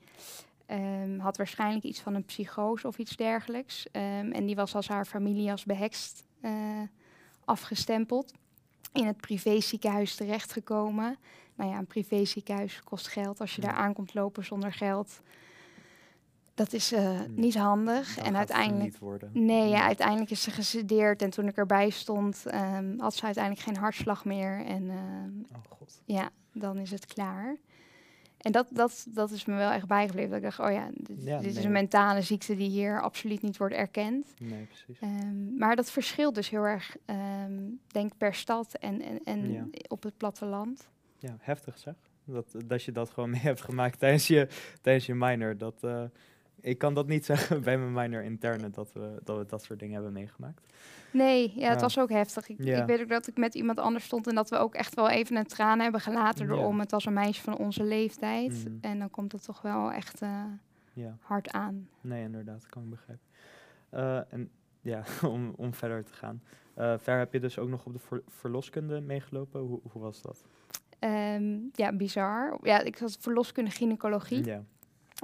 Um, 0.71 1.19
had 1.19 1.37
waarschijnlijk 1.37 1.85
iets 1.85 2.01
van 2.01 2.15
een 2.15 2.25
psychose 2.25 2.87
of 2.87 2.99
iets 2.99 3.17
dergelijks. 3.17 3.87
Um, 3.93 4.33
en 4.33 4.47
die 4.47 4.55
was 4.55 4.75
als 4.75 4.89
haar 4.89 5.05
familie 5.05 5.51
als 5.51 5.65
behekst 5.65 6.25
uh, 6.43 6.53
afgestempeld. 7.45 8.33
In 8.93 9.07
het 9.07 9.17
privéziekenhuis 9.17 10.15
terechtgekomen. 10.15 11.17
Nou 11.55 11.71
ja, 11.71 11.79
een 11.79 11.87
privéziekenhuis 11.87 12.83
kost 12.85 13.09
geld. 13.09 13.41
Als 13.41 13.55
je 13.55 13.61
daar 13.61 13.75
aankomt 13.75 14.15
lopen 14.15 14.45
zonder 14.45 14.73
geld, 14.73 15.21
dat 16.59 16.73
is 16.73 16.93
uh, 16.93 17.21
niet 17.29 17.57
handig. 17.57 18.19
En 18.19 18.37
uiteindelijk. 18.37 18.85
Niet 18.85 18.99
worden. 18.99 19.31
Nee, 19.33 19.69
ja, 19.69 19.83
uiteindelijk 19.83 20.31
is 20.31 20.43
ze 20.43 20.51
gesedeerd. 20.51 21.23
En 21.23 21.31
toen 21.31 21.49
ik 21.49 21.57
erbij 21.57 21.91
stond, 21.91 22.45
um, 22.55 23.01
had 23.01 23.15
ze 23.15 23.25
uiteindelijk 23.25 23.65
geen 23.65 23.77
hartslag 23.77 24.25
meer. 24.25 24.65
En 24.65 24.91
oh, 25.53 25.59
God. 25.69 26.01
ja, 26.05 26.31
dan 26.53 26.79
is 26.79 26.91
het 26.91 27.07
klaar. 27.07 27.57
En 28.39 28.53
dat, 28.53 28.67
dat, 28.71 29.07
dat 29.09 29.31
is 29.31 29.45
me 29.45 29.55
wel 29.55 29.71
echt 29.71 29.87
bijgebleven. 29.87 30.31
Dat 30.31 30.39
ik 30.39 30.45
dacht, 30.45 30.59
oh 30.61 30.73
ja, 30.73 30.91
dit, 30.95 31.25
ja, 31.25 31.37
dit 31.37 31.47
nee. 31.47 31.59
is 31.59 31.65
een 31.65 31.73
mentale 31.73 32.23
ziekte 32.23 32.57
die 32.57 32.69
hier 32.69 33.03
absoluut 33.03 33.43
niet 33.43 33.57
wordt 33.57 33.75
erkend. 33.75 34.35
Nee, 34.39 34.65
precies. 34.65 35.01
Um, 35.03 35.55
maar 35.59 35.77
dat 35.77 35.91
verschilt 35.91 36.35
dus 36.35 36.51
heel 36.51 36.65
erg, 36.65 36.97
um, 37.07 37.81
denk 37.87 38.13
per 38.17 38.35
stad 38.35 38.75
en, 38.75 39.03
en, 39.03 39.21
en 39.25 39.53
ja. 39.53 39.67
op 39.89 40.03
het 40.03 40.17
platteland. 40.17 40.89
Ja, 41.19 41.37
heftig 41.39 41.79
zeg. 41.79 41.95
Dat, 42.25 42.55
dat 42.67 42.83
je 42.83 42.93
dat 42.93 43.11
gewoon 43.11 43.31
mee 43.31 43.41
hebt 43.51 43.61
gemaakt 43.61 43.99
tijdens 43.99 44.27
je, 44.27 44.49
tijdens 44.81 45.07
je 45.07 45.15
minor. 45.15 45.59
Dat, 45.59 45.83
uh, 45.85 46.03
ik 46.61 46.79
kan 46.79 46.95
dat 46.95 47.07
niet 47.07 47.25
zeggen 47.35 47.63
bij 47.63 47.79
mijn 47.79 47.93
minor 47.93 48.25
interne, 48.25 48.71
dat 48.71 48.93
we, 48.93 49.21
dat 49.25 49.39
we 49.39 49.47
dat 49.47 49.63
soort 49.63 49.79
dingen 49.79 49.95
hebben 49.95 50.13
meegemaakt. 50.13 50.67
Nee, 51.11 51.53
ja, 51.57 51.69
het 51.69 51.81
was 51.81 51.99
ook 51.99 52.11
heftig. 52.11 52.49
Ik, 52.49 52.59
ik, 52.59 52.87
weet 52.87 53.01
ook 53.01 53.09
dat 53.09 53.27
ik 53.27 53.37
met 53.37 53.55
iemand 53.55 53.79
anders 53.79 54.05
stond 54.05 54.27
en 54.27 54.35
dat 54.35 54.51
we 54.51 54.57
ook 54.57 54.75
echt 54.75 54.95
wel 54.95 55.09
even 55.09 55.37
een 55.37 55.47
traan 55.47 55.81
hebben 55.81 56.01
gelaten 56.01 56.51
erom. 56.51 56.75
Ja. 56.75 56.81
Het 56.81 56.91
was 56.91 57.05
een 57.05 57.13
meisje 57.13 57.43
van 57.43 57.57
onze 57.57 57.85
leeftijd. 57.85 58.65
Mm. 58.69 58.79
En 58.81 58.99
dan 58.99 59.11
komt 59.11 59.33
het 59.33 59.45
toch 59.45 59.63
wel 59.63 59.93
echt 59.93 60.23
uh, 60.23 60.45
hard 61.21 61.51
aan. 61.51 61.89
Nee, 62.01 62.23
inderdaad, 62.23 62.67
kan 62.67 62.83
ik 62.83 62.91
begrijpen. 62.91 63.27
Uh, 63.95 64.33
en 64.33 64.51
ja, 64.81 65.03
om, 65.35 65.53
om 65.57 65.75
verder 65.75 66.05
te 66.05 66.13
gaan. 66.13 66.43
Ver 66.99 67.19
heb 67.19 67.33
je 67.33 67.41
dus 67.41 67.59
ook 67.59 67.69
nog 67.69 67.87
op 67.87 67.93
de 67.93 67.99
ver 67.99 68.23
verloskunde 68.27 69.01
meegelopen. 69.01 69.61
Hoe, 69.61 69.81
hoe 69.93 70.03
was 70.03 70.23
dat? 70.23 70.45
Um, 71.01 71.71
ja, 71.73 71.93
bizar. 71.93 72.59
Ja, 72.63 72.81
ik 72.81 72.99
was 72.99 73.17
verloskunde 73.21 73.71
gynaecologie. 73.71 74.45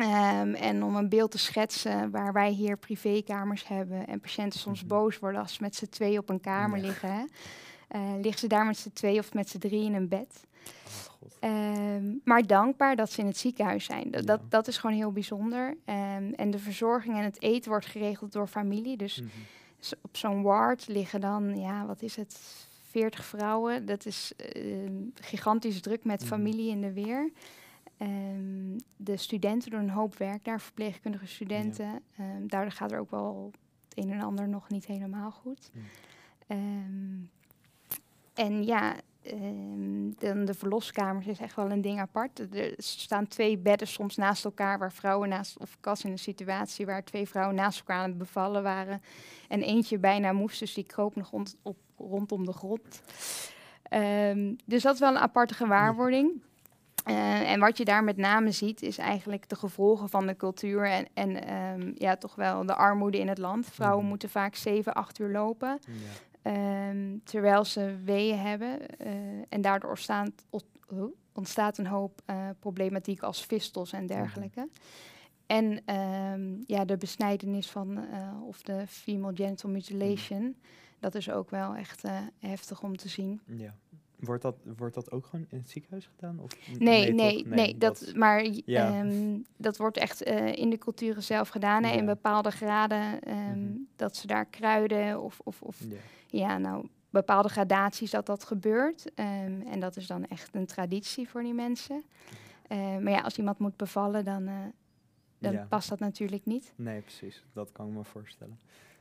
Um, 0.00 0.54
en 0.54 0.82
om 0.84 0.96
een 0.96 1.08
beeld 1.08 1.30
te 1.30 1.38
schetsen 1.38 2.10
waar 2.10 2.32
wij 2.32 2.50
hier 2.50 2.76
privékamers 2.76 3.68
hebben 3.68 4.06
en 4.06 4.20
patiënten 4.20 4.60
soms 4.60 4.78
-hmm. 4.80 4.88
boos 4.88 5.18
worden 5.18 5.40
als 5.40 5.54
ze 5.54 5.62
met 5.62 5.74
z'n 5.76 5.86
twee 5.88 6.18
op 6.18 6.28
een 6.28 6.40
kamer 6.40 6.78
ja. 6.78 6.86
liggen. 6.86 7.28
Uh, 7.96 8.00
liggen 8.20 8.38
ze 8.38 8.46
daar 8.46 8.66
met 8.66 8.76
z'n 8.76 8.90
twee 8.92 9.18
of 9.18 9.34
met 9.34 9.48
z'n 9.48 9.58
drie 9.58 9.84
in 9.84 9.94
een 9.94 10.08
bed. 10.08 10.44
god. 11.08 11.36
Ehm, 11.40 12.04
maar 12.24 12.46
dankbaar 12.46 12.96
dat 12.96 13.10
ze 13.12 13.20
in 13.20 13.26
het 13.26 13.36
ziekenhuis 13.36 13.84
zijn. 13.84 14.10
Dat, 14.10 14.20
Ja. 14.20 14.26
dat, 14.26 14.40
dat 14.50 14.68
is 14.68 14.78
gewoon 14.78 14.96
heel 14.96 15.12
bijzonder. 15.12 15.76
Ehm, 15.84 16.32
en 16.36 16.50
de 16.50 16.58
verzorging 16.58 17.16
en 17.16 17.24
het 17.24 17.42
eten 17.42 17.70
wordt 17.70 17.86
geregeld 17.86 18.32
door 18.32 18.46
familie. 18.46 18.96
Dus 18.96 19.20
Mhm. 19.20 19.30
op 20.02 20.16
zo'n 20.16 20.42
ward 20.42 20.88
liggen 20.88 21.20
dan, 21.20 21.58
ja, 21.60 21.86
wat 21.86 22.02
is 22.02 22.16
het, 22.16 22.38
40 22.90 23.24
vrouwen. 23.24 23.86
Dat 23.86 24.06
is 24.06 24.32
ehm, 24.36 24.92
gigantisch 25.14 25.80
druk 25.80 26.04
met 26.04 26.20
Mhm. 26.20 26.28
familie 26.28 26.70
in 26.70 26.80
de 26.80 26.92
weer. 26.92 27.30
Ehm, 27.96 28.78
de 28.96 29.16
studenten 29.16 29.70
doen 29.70 29.80
een 29.80 29.90
hoop 29.90 30.16
werk 30.16 30.44
daar, 30.44 30.60
verpleegkundige 30.60 31.26
studenten. 31.26 32.02
Ehm, 32.16 32.46
daardoor 32.46 32.72
gaat 32.72 32.92
er 32.92 32.98
ook 32.98 33.10
wel 33.10 33.52
het 33.88 34.04
een 34.04 34.12
en 34.12 34.20
ander 34.20 34.48
nog 34.48 34.68
niet 34.68 34.86
helemaal 34.86 35.30
goed. 35.30 35.70
Ehm, 36.46 37.18
en 38.34 38.64
ja, 38.64 38.94
dan 40.18 40.44
de 40.44 40.54
verloskamers 40.54 41.26
is 41.26 41.38
echt 41.38 41.56
wel 41.56 41.70
een 41.70 41.80
ding 41.80 42.00
apart. 42.00 42.54
Er 42.54 42.74
staan 42.76 43.26
twee 43.26 43.58
bedden 43.58 43.88
soms 43.88 44.16
naast 44.16 44.44
elkaar, 44.44 44.78
waar 44.78 44.92
vrouwen 44.92 45.28
naast, 45.28 45.58
of 45.58 45.76
kas 45.80 46.04
in 46.04 46.10
een 46.10 46.18
situatie 46.18 46.86
waar 46.86 47.04
twee 47.04 47.28
vrouwen 47.28 47.54
naast 47.54 47.78
elkaar 47.78 47.98
aan 47.98 48.08
het 48.08 48.18
bevallen 48.18 48.62
waren. 48.62 49.02
En 49.48 49.62
eentje 49.62 49.98
bijna 49.98 50.32
moest, 50.32 50.58
dus 50.58 50.74
die 50.74 50.84
kroop 50.84 51.16
nog 51.16 51.30
rond, 51.30 51.56
op, 51.62 51.76
rondom 51.96 52.46
de 52.46 52.52
grond. 52.52 53.02
Ehm, 53.82 54.54
dus 54.64 54.82
dat 54.82 54.94
is 54.94 55.00
wel 55.00 55.10
een 55.10 55.18
aparte 55.18 55.54
gewaarwording. 55.54 56.42
Eh, 57.04 57.50
en 57.50 57.60
wat 57.60 57.76
je 57.78 57.84
daar 57.84 58.04
met 58.04 58.16
name 58.16 58.50
ziet, 58.50 58.82
is 58.82 58.98
eigenlijk 58.98 59.48
de 59.48 59.56
gevolgen 59.56 60.08
van 60.08 60.26
de 60.26 60.36
cultuur 60.36 60.84
en, 60.90 61.06
en 61.14 61.46
ehm, 61.46 61.92
ja, 61.94 62.16
toch 62.16 62.34
wel 62.34 62.66
de 62.66 62.74
armoede 62.74 63.18
in 63.18 63.28
het 63.28 63.38
land. 63.38 63.66
Vrouwen 63.66 63.98
Mhm. 64.00 64.08
moeten 64.08 64.28
vaak 64.28 64.54
7, 64.54 64.92
8 64.94 65.18
uur 65.18 65.30
lopen. 65.30 65.78
Ja. 65.86 65.92
Ehm, 66.52 67.16
terwijl 67.24 67.64
ze 67.64 67.96
weeën 68.04 68.38
hebben. 68.38 68.96
eh, 68.98 69.12
en 69.48 69.60
daardoor 69.60 69.90
ontstaat, 69.90 70.30
ont- 70.50 70.64
oh, 70.90 71.14
ontstaat 71.32 71.78
een 71.78 71.86
hoop 71.86 72.20
eh, 72.24 72.48
problematiek 72.58 73.22
als 73.22 73.40
fistels 73.40 73.92
en 73.92 74.06
dergelijke. 74.06 74.68
En 75.46 75.80
ehm, 75.84 76.54
ja, 76.66 76.84
de 76.84 76.96
besnijdenis 76.96 77.70
van, 77.70 77.98
of 78.48 78.62
de 78.62 78.84
female 78.86 79.36
genital 79.36 79.70
mutilation, 79.70 80.56
dat 80.98 81.14
is 81.14 81.30
ook 81.30 81.50
wel 81.50 81.74
echt 81.74 82.02
heftig 82.38 82.82
om 82.82 82.96
te 82.96 83.08
zien. 83.08 83.40
Ja. 83.46 83.74
Wordt 84.24 84.42
dat, 84.42 84.56
wordt 84.76 84.94
dat 84.94 85.10
ook 85.10 85.26
gewoon 85.26 85.46
in 85.48 85.58
het 85.58 85.70
ziekenhuis 85.70 86.06
gedaan? 86.14 86.38
Of? 86.38 86.50
Nee, 86.78 87.12
nee, 87.12 87.46
nee, 87.46 87.78
dat, 87.78 88.12
maar 88.14 88.46
Ja. 88.64 88.88
ehm, 89.00 89.38
dat 89.56 89.76
wordt 89.76 89.96
echt 89.96 90.22
eh, 90.22 90.52
in 90.52 90.70
de 90.70 90.78
culturen 90.78 91.22
zelf 91.22 91.48
gedaan. 91.48 91.82
hè, 91.84 91.90
in 91.90 91.98
Ja. 91.98 92.04
bepaalde 92.04 92.50
graden, 92.50 93.20
ehm, 93.20 93.60
Mhm. 93.64 93.76
dat 93.96 94.16
ze 94.16 94.26
daar 94.26 94.44
kruiden 94.46 95.20
of, 95.22 95.40
of, 95.44 95.62
of 95.62 95.80
Ja. 95.80 95.96
ja, 96.26 96.58
nou, 96.58 96.88
bepaalde 97.10 97.48
gradaties 97.48 98.10
dat 98.10 98.26
dat 98.26 98.44
gebeurt. 98.44 99.14
Ehm, 99.14 99.60
en 99.60 99.80
dat 99.80 99.96
is 99.96 100.06
dan 100.06 100.26
echt 100.26 100.54
een 100.54 100.66
traditie 100.66 101.28
voor 101.28 101.42
die 101.42 101.54
mensen. 101.54 102.02
Eh, 102.66 102.78
maar 102.78 103.10
ja, 103.12 103.20
als 103.20 103.38
iemand 103.38 103.58
moet 103.58 103.76
bevallen, 103.76 104.24
dan, 104.24 104.46
eh, 104.46 104.54
dan 105.38 105.52
Ja. 105.52 105.66
past 105.68 105.88
dat 105.88 105.98
natuurlijk 105.98 106.44
niet. 106.44 106.72
Nee, 106.76 107.00
precies. 107.00 107.44
Dat 107.52 107.72
kan 107.72 107.88
ik 107.88 107.92
me 107.94 108.04
voorstellen. 108.04 108.58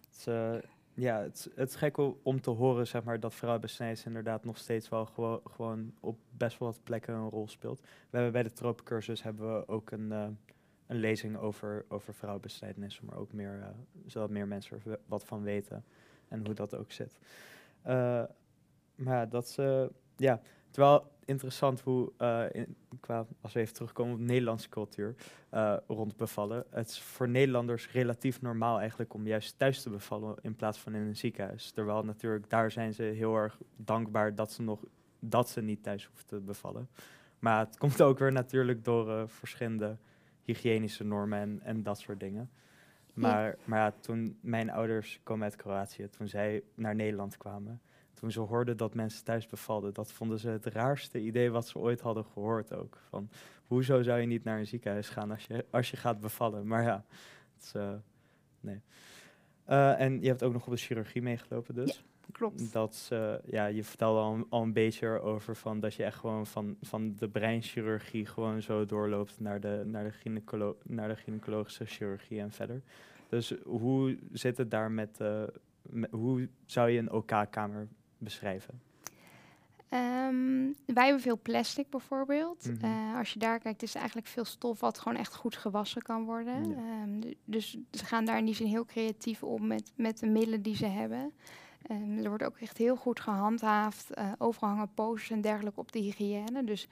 Het 0.10 0.18
is, 0.18 0.27
eh, 0.27 0.53
ja, 0.94 1.22
het, 1.22 1.50
het 1.56 1.70
is 1.70 1.76
gek 1.76 1.98
om 2.24 2.42
te 2.42 2.50
horen 2.50 2.88
zeg 2.88 3.04
maar, 3.04 3.20
dat 3.20 3.34
vrouwenbesnijdenis 3.34 4.06
inderdaad 4.06 4.44
nog 4.46 4.58
steeds 4.58 4.90
wel 4.90 5.06
gewo- 5.06 5.42
gewoon 5.46 5.94
op 6.00 6.18
best 6.30 6.60
wel 6.60 6.68
wat 6.68 6.84
plekken 6.84 7.14
een 7.14 7.30
rol 7.30 7.48
speelt. 7.48 7.80
We 7.80 7.88
hebben 8.10 8.32
bij 8.32 8.44
de 8.44 8.52
tropencursus 8.52 9.24
hebben 9.24 9.58
we 9.60 9.68
ook 9.68 9.92
een, 9.92 10.12
eh, 10.12 10.28
een 10.88 10.98
lezing 10.98 11.38
over, 11.38 11.86
over 11.88 12.14
vrouwenbesnijdenis, 12.14 13.00
om 13.00 13.10
er 13.10 13.18
ook 13.18 13.34
meer, 13.34 13.60
eh, 13.62 13.68
zodat 14.06 14.30
meer 14.30 14.48
mensen 14.48 14.82
er 14.86 15.00
wat 15.06 15.26
van 15.26 15.42
weten 15.42 15.84
en 16.28 16.46
hoe 16.46 16.56
dat 16.56 16.76
ook 16.76 16.92
zit. 16.92 17.18
Eh, 17.82 18.24
maar 18.96 19.30
dat 19.30 19.56
eh, 19.60 19.86
ja, 20.18 20.42
het 20.74 20.82
is 20.82 20.88
wel 20.88 21.12
interessant 21.25 21.82
hoe, 21.82 22.12
eh, 22.18 22.44
in, 22.51 22.75
qua, 23.00 23.25
als 23.42 23.53
we 23.53 23.60
even 23.60 23.74
terugkomen 23.74 24.13
op 24.13 24.20
Nederlandse 24.20 24.70
cultuur, 24.70 25.15
eh, 25.50 25.77
rond 25.88 26.18
bevallen. 26.18 26.65
Het 26.70 26.89
is 26.89 27.01
voor 27.01 27.30
Nederlanders 27.30 27.92
relatief 27.92 28.42
normaal 28.42 28.80
eigenlijk 28.80 29.13
om 29.13 29.27
juist 29.27 29.58
thuis 29.58 29.82
te 29.82 29.89
bevallen 29.89 30.36
in 30.42 30.56
plaats 30.56 30.80
van 30.80 30.96
in 30.96 31.01
een 31.01 31.15
ziekenhuis. 31.15 31.72
Terwijl 31.72 32.03
natuurlijk 32.03 32.50
daar 32.50 32.72
zijn 32.72 32.94
ze 32.94 33.03
heel 33.03 33.36
erg 33.36 33.58
dankbaar 33.75 34.36
dat 34.36 34.51
ze 34.51 34.62
nog 34.62 34.80
dat 35.20 35.50
ze 35.50 35.62
niet 35.62 35.84
thuis 35.84 36.06
hoeven 36.06 36.25
te 36.25 36.39
bevallen. 36.39 36.89
Maar 37.39 37.60
het 37.60 37.77
komt 37.77 38.01
ook 38.01 38.20
weer 38.20 38.32
natuurlijk 38.32 38.84
door 38.84 39.10
eh, 39.10 39.24
verschillende 39.27 39.98
hygiënische 40.44 41.03
normen 41.03 41.39
en, 41.39 41.60
en 41.63 41.84
dat 41.84 42.00
soort 42.00 42.20
dingen. 42.20 42.50
Maar, 43.13 43.56
maar 43.65 43.80
ja, 43.80 43.94
toen 44.00 44.38
mijn 44.42 44.70
ouders 44.70 45.20
komen 45.24 45.44
uit 45.44 45.56
Kroatië, 45.56 46.10
toen 46.10 46.27
zij 46.27 46.63
naar 46.75 46.96
Nederland 46.96 47.38
kwamen, 47.38 47.82
toen 48.13 48.32
ze 48.32 48.39
hoorden 48.39 48.77
dat 48.77 48.93
mensen 48.93 49.24
thuis 49.24 49.48
bevalden, 49.48 49.93
dat 49.93 50.12
vonden 50.12 50.39
ze 50.39 50.50
het 50.50 50.65
raarste 50.65 51.20
idee 51.22 51.51
wat 51.51 51.67
ze 51.67 51.79
ooit 51.79 52.01
hadden 52.01 52.25
gehoord 52.25 52.74
ook. 52.74 52.98
Van, 53.10 53.29
hoezo 53.67 54.01
zou 54.01 54.20
je 54.20 54.27
niet 54.27 54.43
naar 54.43 54.60
een 54.60 54.67
ziekenhuis 54.67 55.10
gaan 55.10 55.32
als 55.32 55.46
je, 55.46 55.65
als 55.70 55.91
je 55.91 55.98
gaat 55.98 56.20
bevallen? 56.20 56.67
Maar 56.67 56.84
ja, 56.84 57.05
het 57.55 57.63
is, 57.63 57.74
eh, 57.74 57.93
nee. 58.60 58.82
Eh, 59.65 60.00
en 60.00 60.22
je 60.22 60.27
hebt 60.27 60.43
ook 60.43 60.53
nog 60.53 60.65
op 60.65 60.72
de 60.74 60.79
chirurgie 60.79 61.22
meegelopen 61.22 61.75
dus. 61.75 62.03
Klopt. 62.32 62.74
Dat 62.74 63.10
ja, 63.46 63.65
je 63.65 63.84
vertelde 63.84 64.20
al, 64.20 64.34
een- 64.34 64.46
al 64.50 64.62
een 64.62 64.74
beetje 64.74 65.08
erover 65.08 65.55
van 65.55 65.79
dat 65.79 65.93
je 65.93 66.03
echt 66.03 66.17
gewoon 66.17 66.46
van, 66.48 66.77
van 66.82 67.15
de 67.15 67.29
breinchirurgie 67.29 68.25
gewoon 68.25 68.62
zo 68.62 68.86
doorloopt 68.86 69.39
naar 69.39 69.60
de, 69.60 69.84
naar, 69.86 70.03
de 70.03 70.12
gynaecolo 70.12 70.77
naar 70.84 71.08
de 71.08 71.15
gynaecologische 71.15 71.86
chirurgie 71.86 72.39
en 72.39 72.51
verder. 72.51 72.82
Dus 73.29 73.53
hoe 73.63 74.17
zit 74.32 74.58
het 74.58 74.72
daar 74.72 74.91
met, 74.91 75.20
eh, 75.20 75.43
met- 75.82 76.12
hoe 76.12 76.50
zou 76.65 76.89
je 76.89 77.00
een 77.00 77.12
OK-kamer 77.12 77.88
beschrijven? 78.24 78.82
Ehm, 79.89 80.72
wij 80.86 81.03
hebben 81.03 81.22
veel 81.22 81.39
plastic 81.42 81.89
bijvoorbeeld. 81.89 82.70
Mhm. 82.70 82.86
Eh, 82.86 83.18
als 83.18 83.34
je 83.34 83.39
daar 83.39 83.60
kijkt, 83.60 83.84
is 83.84 83.92
er 83.92 83.98
eigenlijk 84.00 84.27
veel 84.27 84.46
stof 84.46 84.80
wat 84.80 85.00
gewoon 85.00 85.18
echt 85.18 85.36
goed 85.36 85.56
gewassen 85.56 86.01
kan 86.01 86.25
worden. 86.25 86.70
Ja. 86.70 86.75
Ehm, 86.75 87.34
dus 87.46 87.77
ze 87.92 88.06
gaan 88.06 88.25
daar 88.25 88.38
in 88.38 88.46
die 88.46 88.56
zin 88.56 88.68
heel 88.68 88.86
creatief 88.86 89.44
om 89.44 89.68
met, 89.68 89.92
met 89.96 90.20
de 90.20 90.27
middelen 90.27 90.62
die 90.62 90.75
ze 90.75 90.86
hebben. 90.86 91.34
Ehm, 91.82 92.18
er 92.18 92.27
wordt 92.30 92.44
ook 92.44 92.58
echt 92.58 92.77
heel 92.77 92.96
goed 92.96 93.20
gehandhaafd. 93.20 94.13
eh 94.13 94.32
overal 94.38 94.70
hangen 94.70 94.94
posters 94.94 95.30
en 95.30 95.42
dergelijke 95.42 95.80
op 95.80 95.92
de 95.92 96.00
hygiëne. 96.00 96.63
Dus 96.63 96.88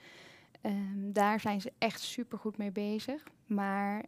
daar 0.94 1.40
zijn 1.40 1.60
ze 1.60 1.72
echt 1.78 2.00
super 2.00 2.38
goed 2.38 2.56
mee 2.56 2.70
bezig. 2.70 3.22
Maar 3.46 4.04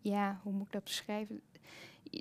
ja, 0.00 0.40
hoe 0.42 0.52
moet 0.52 0.66
ik 0.66 0.72
dat 0.72 0.84
beschrijven? 0.84 1.40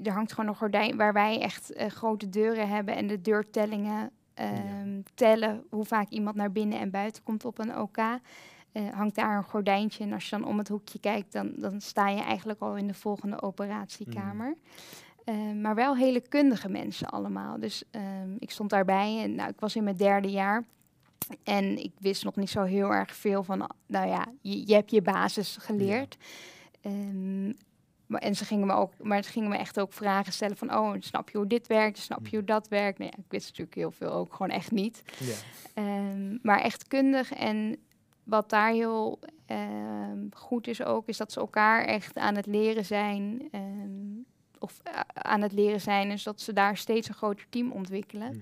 Er 0.04 0.12
hangt 0.12 0.34
gewoon 0.34 0.50
een 0.50 0.56
gordijn 0.56 0.98
waar 0.98 1.14
wij 1.14 1.42
echt 1.42 1.72
eh, 1.74 1.90
grote 1.90 2.30
deuren 2.30 2.70
hebben 2.70 2.96
en 2.96 3.08
de 3.08 3.22
deurtellingen 3.22 4.12
ehm, 4.36 5.02
tellen 5.14 5.64
hoe 5.70 5.86
vaak 5.86 6.10
iemand 6.10 6.36
naar 6.36 6.52
binnen 6.52 6.80
en 6.80 6.90
buiten 6.90 7.24
komt 7.24 7.46
op 7.46 7.60
een 7.60 7.78
OK. 7.78 7.98
Eh, 8.72 8.90
hangt 8.94 9.16
daar 9.16 9.38
een 9.38 9.44
gordijntje 9.44 10.04
en 10.04 10.14
als 10.14 10.30
je 10.30 10.38
dan 10.38 10.48
om 10.48 10.58
het 10.58 10.68
hoekje 10.68 11.00
kijkt, 11.00 11.32
dan, 11.32 11.54
dan 11.56 11.82
sta 11.82 12.10
je 12.10 12.22
eigenlijk 12.22 12.60
al 12.60 12.76
in 12.78 12.88
de 12.88 12.94
volgende 12.94 13.42
operatiekamer. 13.42 14.56
Eh, 15.24 15.36
maar 15.62 15.76
wel 15.76 15.98
hele 15.98 16.22
kundige 16.22 16.70
mensen 16.70 17.10
allemaal. 17.10 17.60
Dus 17.60 17.84
ehm, 17.92 18.36
ik 18.40 18.52
stond 18.52 18.70
daarbij 18.70 19.22
en 19.24 19.36
nou, 19.36 19.50
ik 19.50 19.60
was 19.60 19.76
in 19.76 19.84
mijn 19.84 19.98
derde 19.98 20.30
jaar. 20.30 20.64
En 21.44 21.84
ik 21.84 21.92
wist 22.00 22.24
nog 22.24 22.36
niet 22.36 22.50
zo 22.50 22.64
heel 22.64 22.94
erg 22.94 23.16
veel 23.16 23.44
van, 23.44 23.70
nou 23.88 24.08
ja, 24.08 24.26
je, 24.42 24.68
je 24.68 24.74
hebt 24.74 24.92
je 24.92 25.02
basis 25.02 25.58
geleerd. 25.58 26.18
Ehm, 26.82 27.52
maar, 28.08 28.22
en 28.22 28.36
ze 28.36 28.46
gingen 28.46 28.68
me 28.68 28.74
ook, 28.74 28.92
maar 29.02 29.24
ze 29.24 29.32
gingen 29.32 29.50
me 29.50 29.58
echt 29.58 29.80
ook 29.80 29.94
vragen 29.94 30.34
stellen 30.34 30.58
van, 30.58 30.74
oh, 30.76 30.94
snap 31.00 31.30
je 31.30 31.38
hoe 31.38 31.48
dit 31.48 31.68
werkt? 31.68 31.98
Snap 31.98 32.28
je 32.28 32.36
hoe 32.36 32.46
dat 32.46 32.68
werkt? 32.68 32.98
Nou 33.00 33.12
ja, 33.16 33.24
ik 33.24 33.32
wist 33.32 33.48
natuurlijk 33.48 33.76
heel 33.76 33.92
veel 33.92 34.12
ook 34.12 34.32
gewoon 34.34 34.52
echt 34.52 34.72
niet. 34.72 35.04
Ja. 35.20 35.36
Ehm, 35.74 36.38
maar 36.42 36.62
echt 36.62 36.88
kundig. 36.88 37.34
En 37.34 37.78
wat 38.24 38.50
daar 38.50 38.72
heel 38.72 39.20
ehm, 39.46 40.20
goed 40.32 40.68
is 40.68 40.84
ook, 40.84 41.08
is 41.08 41.18
dat 41.18 41.32
ze 41.32 41.40
elkaar 41.40 41.86
echt 41.86 42.18
aan 42.18 42.36
het 42.36 42.46
leren 42.46 42.86
zijn. 42.86 43.48
ehm, 43.52 44.24
of 44.60 44.80
eh, 44.84 45.00
aan 45.14 45.42
het 45.42 45.52
leren 45.52 45.82
zijn, 45.82 46.12
is 46.12 46.24
dat 46.24 46.42
ze 46.42 46.54
daar 46.54 46.78
steeds 46.78 47.08
een 47.08 47.14
groter 47.14 47.46
team 47.50 47.72
ontwikkelen. 47.72 48.30
Mhm. 48.32 48.42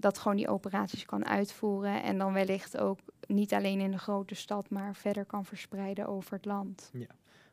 Dat 0.00 0.18
gewoon 0.18 0.36
die 0.36 0.48
operaties 0.48 1.04
kan 1.04 1.26
uitvoeren. 1.26 2.02
En 2.02 2.18
dan 2.18 2.32
wellicht 2.32 2.78
ook 2.78 2.98
niet 3.26 3.54
alleen 3.54 3.80
in 3.80 3.90
de 3.90 3.98
grote 3.98 4.34
stad, 4.34 4.70
maar 4.70 4.96
verder 4.96 5.24
kan 5.24 5.44
verspreiden 5.44 6.06
over 6.06 6.32
het 6.32 6.44
land. 6.44 6.90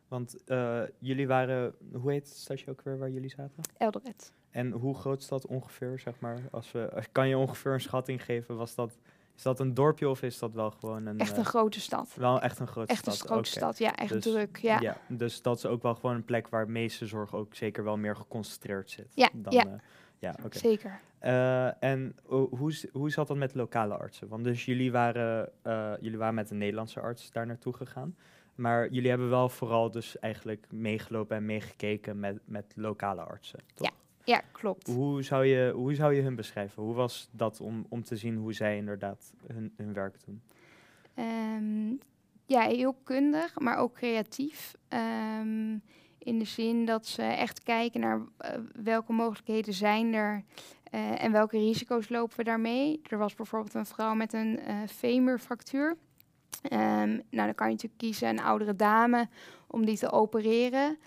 Want 0.07 0.43
eh, 0.45 0.81
jullie 0.99 1.27
waren, 1.27 1.73
hoe 1.93 2.11
heet 2.11 2.27
het 2.27 2.37
stadje 2.37 2.71
ook 2.71 2.81
weer 2.81 2.97
waar 2.97 3.09
jullie 3.09 3.29
zaten? 3.29 3.63
Eldoret. 3.77 4.33
En 4.49 4.71
hoe 4.71 4.95
groot 4.95 5.21
is 5.21 5.27
dat 5.27 5.45
ongeveer, 5.47 5.99
zeg 5.99 6.19
maar? 6.19 6.39
Als 6.51 6.71
we, 6.71 6.89
als- 6.95 7.11
kan 7.11 7.27
je 7.27 7.37
ongeveer 7.37 7.73
een 7.73 7.81
schatting 7.81 8.23
geven? 8.23 8.55
Was 8.55 8.75
dat, 8.75 8.97
is 9.35 9.41
dat 9.41 9.59
een 9.59 9.73
dorpje 9.73 10.09
of 10.09 10.21
is 10.21 10.39
dat 10.39 10.53
wel 10.53 10.71
gewoon 10.71 11.05
een... 11.05 11.19
Echt 11.19 11.31
eh, 11.31 11.37
een 11.37 11.45
grote 11.45 11.79
stad. 11.79 12.15
wel 12.15 12.41
echt 12.41 12.59
een 12.59 12.67
grote 12.67 12.91
Echt 12.91 13.07
een 13.07 13.13
stad? 13.13 13.27
grote 13.29 13.49
stad, 13.49 13.77
ja, 13.77 13.95
echt 13.95 14.11
Dus- 14.13 14.23
druk. 14.23 14.57
Ja. 14.57 14.79
Ja, 14.79 14.97
dus 15.07 15.41
dat 15.41 15.57
is 15.57 15.65
ook 15.65 15.81
wel 15.81 15.95
gewoon 15.95 16.15
een 16.15 16.25
plek 16.25 16.47
waar 16.47 16.69
meeste 16.69 17.05
zorg 17.05 17.33
ook 17.35 17.55
zeker 17.55 17.83
wel 17.83 17.97
meer 17.97 18.15
geconcentreerd 18.15 18.89
zit. 18.91 19.11
Ja, 19.13 19.29
dan, 19.33 19.53
ja. 19.53 19.65
eh, 19.65 19.71
ja 20.19 20.35
oké. 20.43 20.57
Zeker. 20.57 20.99
Eh, 21.19 21.83
en 21.83 22.15
ho- 22.25 22.49
hoe, 22.57 22.73
hoe 22.91 23.11
zat 23.11 23.27
dat 23.27 23.37
met 23.37 23.55
lokale 23.55 23.97
artsen? 23.97 24.27
Want 24.27 24.43
dus 24.43 24.65
jullie 24.65 24.91
waren, 24.91 25.49
eh, 25.61 25.93
jullie 25.99 26.17
waren 26.17 26.35
met 26.35 26.51
een 26.51 26.57
Nederlandse 26.57 26.99
arts 26.99 27.31
daar 27.31 27.45
naartoe 27.45 27.73
gegaan. 27.73 28.15
Maar 28.55 28.89
jullie 28.89 29.09
hebben 29.09 29.29
wel 29.29 29.49
vooral 29.49 29.91
dus 29.91 30.19
eigenlijk 30.19 30.65
meegelopen 30.71 31.37
en 31.37 31.45
meegekeken 31.45 32.19
met, 32.19 32.39
met 32.45 32.73
lokale 32.75 33.21
artsen, 33.21 33.59
toch? 33.73 33.91
Ja, 34.23 34.41
klopt. 34.51 34.87
Hoe 34.87 35.23
zou, 35.23 35.45
je, 35.45 35.71
hoe 35.71 35.93
zou 35.93 36.13
je 36.13 36.21
hun 36.21 36.35
beschrijven? 36.35 36.83
Hoe 36.83 36.93
was 36.93 37.29
dat 37.31 37.61
om, 37.61 37.85
om 37.89 38.03
te 38.03 38.15
zien 38.15 38.35
hoe 38.35 38.53
zij 38.53 38.77
inderdaad 38.77 39.33
hun, 39.47 39.73
hun 39.77 39.93
werk 39.93 40.15
doen? 40.25 40.41
Ehm, 41.13 41.89
ja, 42.45 42.61
heel 42.61 42.95
kundig, 43.03 43.59
maar 43.59 43.77
ook 43.77 43.93
creatief. 43.93 44.75
Ehm, 44.87 45.77
in 46.17 46.39
de 46.39 46.45
zin 46.45 46.85
dat 46.85 47.05
ze 47.05 47.21
echt 47.21 47.63
kijken 47.63 47.99
naar 47.99 48.21
eh, 48.37 48.59
welke 48.83 49.13
mogelijkheden 49.13 49.73
zijn 49.73 50.13
er 50.13 50.43
uh, 50.93 51.23
en 51.23 51.31
welke 51.31 51.57
risico's 51.57 52.09
lopen 52.09 52.37
we 52.37 52.43
daarmee. 52.43 53.01
Er 53.09 53.17
was 53.17 53.35
bijvoorbeeld 53.35 53.73
een 53.73 53.85
vrouw 53.85 54.13
met 54.13 54.33
een 54.33 54.59
uh, 54.67 54.77
femurfractuur. 54.87 55.97
Um, 56.71 57.21
nou, 57.29 57.45
dan 57.45 57.55
kan 57.55 57.67
je 57.67 57.73
natuurlijk 57.73 57.97
kiezen 57.97 58.29
een 58.29 58.39
oudere 58.39 58.75
dame 58.75 59.27
om 59.67 59.85
die 59.85 59.97
te 59.97 60.11
opereren. 60.11 60.97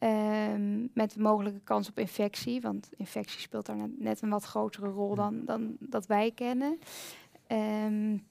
Um, 0.00 0.90
met 0.94 1.16
mogelijke 1.16 1.60
kans 1.64 1.88
op 1.88 1.98
infectie, 1.98 2.60
want 2.60 2.90
infectie 2.96 3.40
speelt 3.40 3.66
daar 3.66 3.76
net 3.98 4.22
een 4.22 4.30
wat 4.30 4.44
grotere 4.44 4.88
rol 4.88 5.14
dan, 5.14 5.44
dan 5.44 5.76
dat 5.80 6.06
wij 6.06 6.32
kennen. 6.34 6.78
Um, 7.48 8.24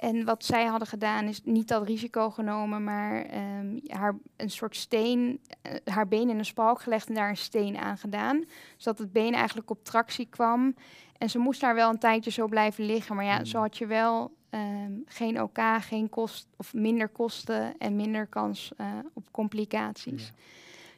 en 0.00 0.24
wat 0.24 0.44
zij 0.44 0.64
hadden 0.64 0.88
gedaan 0.88 1.24
is 1.24 1.40
niet 1.44 1.68
dat 1.68 1.86
risico 1.86 2.30
genomen, 2.30 2.84
maar 2.84 3.34
um, 3.58 3.80
haar 3.86 4.18
een 4.36 4.50
soort 4.50 4.76
steen, 4.76 5.40
uh, 5.62 5.72
haar 5.84 6.08
been 6.08 6.30
in 6.30 6.38
een 6.38 6.44
spalk 6.44 6.80
gelegd 6.80 7.08
en 7.08 7.14
daar 7.14 7.28
een 7.28 7.36
steen 7.36 7.76
aan 7.76 7.98
gedaan. 7.98 8.44
Zodat 8.76 8.98
het 8.98 9.12
been 9.12 9.34
eigenlijk 9.34 9.70
op 9.70 9.84
tractie 9.84 10.26
kwam. 10.26 10.74
En 11.18 11.30
ze 11.30 11.38
moest 11.38 11.60
daar 11.60 11.74
wel 11.74 11.90
een 11.90 11.98
tijdje 11.98 12.30
zo 12.30 12.46
blijven 12.46 12.84
liggen. 12.84 13.16
Maar 13.16 13.24
ja, 13.24 13.38
mm. 13.38 13.44
zo 13.44 13.60
had 13.60 13.76
je 13.76 13.86
wel 13.86 14.32
um, 14.50 15.02
geen 15.06 15.42
OK, 15.42 15.58
geen 15.80 16.08
kost 16.08 16.48
of 16.56 16.74
minder 16.74 17.08
kosten 17.08 17.78
en 17.78 17.96
minder 17.96 18.26
kans 18.26 18.72
uh, 18.80 18.98
op 19.12 19.30
complicaties. 19.30 20.26
Ja. 20.26 20.34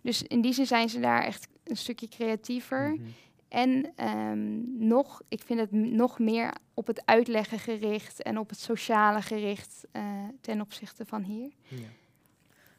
Dus 0.03 0.23
in 0.23 0.41
die 0.41 0.53
zin 0.53 0.67
zijn 0.67 0.89
ze 0.89 1.01
daar 1.01 1.23
echt 1.23 1.49
een 1.65 1.77
stukje 1.77 2.09
creatiever. 2.09 2.89
Mm 2.89 2.97
-hmm. 2.97 3.15
En 3.49 3.93
um, 4.09 4.65
nog, 4.87 5.23
ik 5.29 5.43
vind 5.43 5.61
het 5.61 5.73
nog 5.73 6.19
meer 6.19 6.55
op 6.75 6.87
het 6.87 7.07
uitleggen 7.07 7.59
gericht 7.59 8.23
en 8.23 8.39
op 8.39 8.49
het 8.49 8.59
sociale 8.59 9.23
gericht 9.23 9.87
uh, 9.93 10.03
ten 10.41 10.61
opzichte 10.61 11.07
van 11.07 11.23
hier. 11.23 11.51
Ja. 11.69 11.89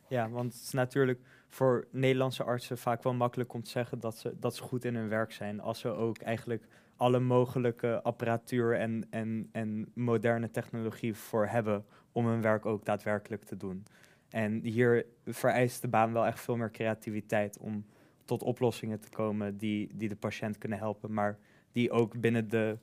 ja, 0.08 0.30
want 0.30 0.54
het 0.54 0.62
is 0.62 0.72
natuurlijk 0.72 1.20
voor 1.48 1.88
Nederlandse 1.92 2.44
artsen 2.44 2.78
vaak 2.78 3.04
wel 3.04 3.14
makkelijk 3.14 3.54
om 3.54 3.64
te 3.64 3.70
zeggen 3.70 4.00
dat 4.00 4.18
ze, 4.18 4.40
dat 4.40 4.56
ze 4.56 4.64
goed 4.64 4.86
in 4.86 4.96
hun 4.96 5.10
werk 5.10 5.32
zijn. 5.32 5.62
Als 5.62 5.80
ze 5.80 5.90
ook 5.90 6.18
eigenlijk 6.18 6.68
alle 6.98 7.20
mogelijke 7.20 8.02
apparatuur 8.02 8.76
en, 8.80 9.08
en, 9.10 9.50
en 9.52 9.92
moderne 9.94 10.52
technologie 10.52 11.14
voor 11.14 11.48
hebben 11.48 11.86
om 12.12 12.26
hun 12.28 12.42
werk 12.42 12.66
ook 12.66 12.86
daadwerkelijk 12.86 13.44
te 13.44 13.58
doen. 13.58 13.86
En 14.30 14.60
hier 14.64 15.06
vereist 15.26 15.82
de 15.82 15.88
baan 15.88 16.14
wel 16.14 16.26
echt 16.26 16.40
veel 16.40 16.58
meer 16.58 16.72
creativiteit 16.72 17.58
om 17.58 17.86
tot 18.26 18.44
oplossingen 18.44 19.00
te 19.00 19.10
komen 19.10 19.58
die, 19.58 19.90
die 19.94 20.10
de 20.10 20.16
patiënt 20.16 20.58
kunnen 20.58 20.78
helpen, 20.78 21.14
maar 21.14 21.38
die 21.72 21.92
ook 21.92 22.20
binnen 22.20 22.50
de, 22.50 22.78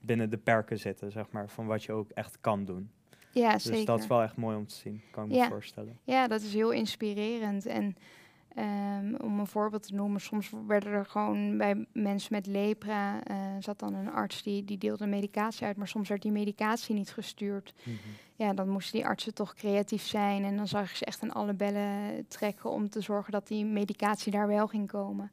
binnen 0.00 0.30
de 0.30 0.38
perken 0.38 0.78
zitten, 0.78 1.12
zeg 1.12 1.30
maar, 1.30 1.48
van 1.48 1.66
wat 1.66 1.84
je 1.84 1.92
ook 1.92 2.10
echt 2.10 2.38
kan 2.40 2.64
doen. 2.64 2.90
Ja, 3.32 3.52
dus 3.52 3.62
zeker. 3.62 3.86
dat 3.86 3.98
is 3.98 4.06
wel 4.06 4.22
echt 4.22 4.36
mooi 4.36 4.56
om 4.56 4.66
te 4.66 4.74
zien, 4.74 5.02
kan 5.10 5.24
ik 5.24 5.30
me 5.30 5.46
voorstellen. 5.48 5.98
Ja, 6.04 6.28
dat 6.28 6.40
is 6.40 6.54
heel 6.54 6.70
inspirerend. 6.70 7.66
En 7.66 7.96
ehm, 8.54 9.14
om 9.14 9.38
een 9.38 9.46
voorbeeld 9.46 9.82
te 9.82 9.94
noemen, 9.94 10.20
soms 10.20 10.50
werden 10.66 10.92
er 10.92 11.06
gewoon 11.06 11.58
bij 11.58 11.86
mensen 11.92 12.32
met 12.32 12.46
lepra, 12.46 13.24
eh, 13.24 13.36
zat 13.58 13.78
dan 13.78 13.94
een 13.94 14.10
arts 14.10 14.42
die, 14.42 14.64
die 14.64 14.78
deelde 14.78 15.06
medicatie 15.06 15.66
uit, 15.66 15.76
maar 15.76 15.88
soms 15.88 16.08
werd 16.08 16.22
die 16.22 16.32
medicatie 16.32 16.94
niet 16.94 17.12
gestuurd. 17.12 17.74
Mhm. 17.82 17.96
Ja, 18.34 18.52
dan 18.52 18.68
moesten 18.68 18.98
die 18.98 19.06
artsen 19.06 19.34
toch 19.34 19.54
creatief 19.54 20.02
zijn 20.02 20.44
en 20.44 20.56
dan 20.56 20.68
zag 20.68 20.90
je 20.90 20.96
ze 20.96 21.04
echt 21.04 21.22
aan 21.22 21.32
alle 21.32 21.54
bellen 21.54 22.24
trekken 22.28 22.70
om 22.70 22.88
te 22.88 23.00
zorgen 23.00 23.32
dat 23.32 23.46
die 23.48 23.64
medicatie 23.64 24.32
daar 24.32 24.46
wel 24.46 24.66
ging 24.66 24.88
komen. 24.88 25.30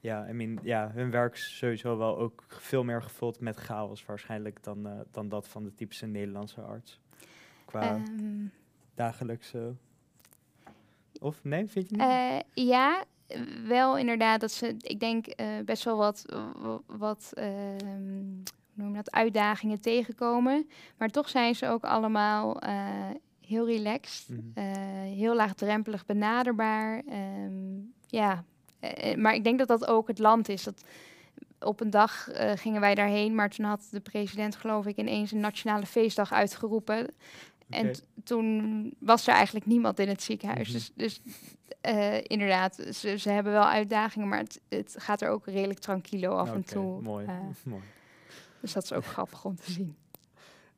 Ja, 0.00 0.28
I 0.28 0.32
mean, 0.32 0.58
ja, 0.62 0.90
hun 0.94 1.10
werk 1.10 1.34
is 1.34 1.56
sowieso 1.58 1.98
wel 1.98 2.18
ook 2.18 2.44
veel 2.48 2.84
meer 2.84 3.02
gevuld 3.02 3.40
met 3.40 3.56
chaos 3.56 4.04
waarschijnlijk 4.04 4.62
dan, 4.62 4.86
eh, 4.86 5.00
dan 5.10 5.28
dat 5.28 5.48
van 5.48 5.64
de 5.64 5.74
typische 5.74 6.06
Nederlandse 6.06 6.60
arts. 6.60 7.00
Qua 7.64 7.80
Ehm, 7.80 8.46
dagelijkse... 8.94 9.74
Of 11.22 11.44
nee, 11.44 11.66
vind 11.66 11.90
je 11.90 11.96
niet? 11.96 12.04
Eh, 12.06 12.36
ja, 12.66 13.04
wel 13.66 13.96
inderdaad 13.98 14.40
dat 14.40 14.52
ze, 14.52 14.76
ik 14.80 15.00
denk, 15.00 15.26
eh, 15.26 15.46
best 15.64 15.84
wel 15.84 15.96
wat, 15.96 16.24
wat 16.86 17.32
hoe 17.34 18.84
noem 18.84 18.94
dat, 18.94 19.10
uitdagingen 19.10 19.80
tegenkomen. 19.80 20.68
Maar 20.96 21.08
toch 21.08 21.28
zijn 21.28 21.54
ze 21.54 21.68
ook 21.68 21.84
allemaal 21.84 22.60
eh, 22.60 22.74
heel 23.46 23.66
relaxed, 23.66 24.28
Mhm. 24.54 24.60
heel 25.04 25.34
laagdrempelig 25.34 26.06
benaderbaar. 26.06 27.02
ehm, 27.08 27.78
ja, 28.06 28.44
maar 29.16 29.34
ik 29.34 29.44
denk 29.44 29.58
dat 29.58 29.68
dat 29.68 29.86
ook 29.86 30.08
het 30.08 30.18
land 30.18 30.48
is. 30.48 30.62
Dat 30.62 30.84
op 31.60 31.80
een 31.80 31.90
dag 31.90 32.28
gingen 32.54 32.80
wij 32.80 32.94
daarheen, 32.94 33.34
maar 33.34 33.50
toen 33.50 33.64
had 33.64 33.88
de 33.90 34.00
president, 34.00 34.56
geloof 34.56 34.86
ik, 34.86 34.96
ineens 34.96 35.32
een 35.32 35.40
nationale 35.40 35.86
feestdag 35.86 36.32
uitgeroepen. 36.32 37.08
En 37.72 37.94
toen 38.24 38.94
was 38.98 39.26
er 39.26 39.34
eigenlijk 39.34 39.66
niemand 39.66 39.98
in 39.98 40.08
het 40.08 40.22
ziekenhuis. 40.22 40.68
Mhm. 40.68 40.76
Dus, 40.76 40.92
dus 40.94 41.20
eh, 41.80 42.18
inderdaad, 42.22 42.74
ze, 42.74 43.18
ze 43.18 43.30
hebben 43.30 43.52
wel 43.52 43.68
uitdagingen, 43.68 44.28
maar 44.28 44.38
het, 44.38 44.60
het 44.68 44.94
gaat 44.98 45.20
er 45.20 45.28
ook 45.28 45.46
redelijk 45.46 45.78
tranquilo 45.78 46.36
af 46.36 46.52
en 46.52 46.64
toe. 46.64 47.02
Mooi, 47.02 47.26
eh, 47.26 47.38
mooi. 47.64 47.82
dus 48.60 48.72
dat 48.72 48.82
is 48.82 48.92
ook 48.92 49.04
grappig 49.04 49.44
om 49.44 49.56
te 49.56 49.72
zien. 49.72 49.96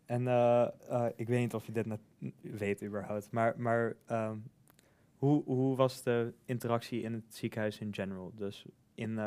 En 0.06 0.28
eh, 0.28 1.06
ik 1.16 1.28
weet 1.28 1.40
niet 1.40 1.54
of 1.54 1.66
je 1.66 1.72
dit 1.72 1.86
net 1.86 2.00
weet 2.40 2.82
überhaupt, 2.82 3.30
maar, 3.30 3.54
maar 3.56 3.96
ehm, 4.06 4.36
hoe, 5.16 5.42
hoe 5.44 5.76
was 5.76 6.02
de 6.02 6.34
interactie 6.44 7.02
in 7.02 7.12
het 7.12 7.34
ziekenhuis 7.34 7.78
in 7.78 7.94
general? 7.94 8.32
Dus 8.34 8.64
in, 8.94 9.18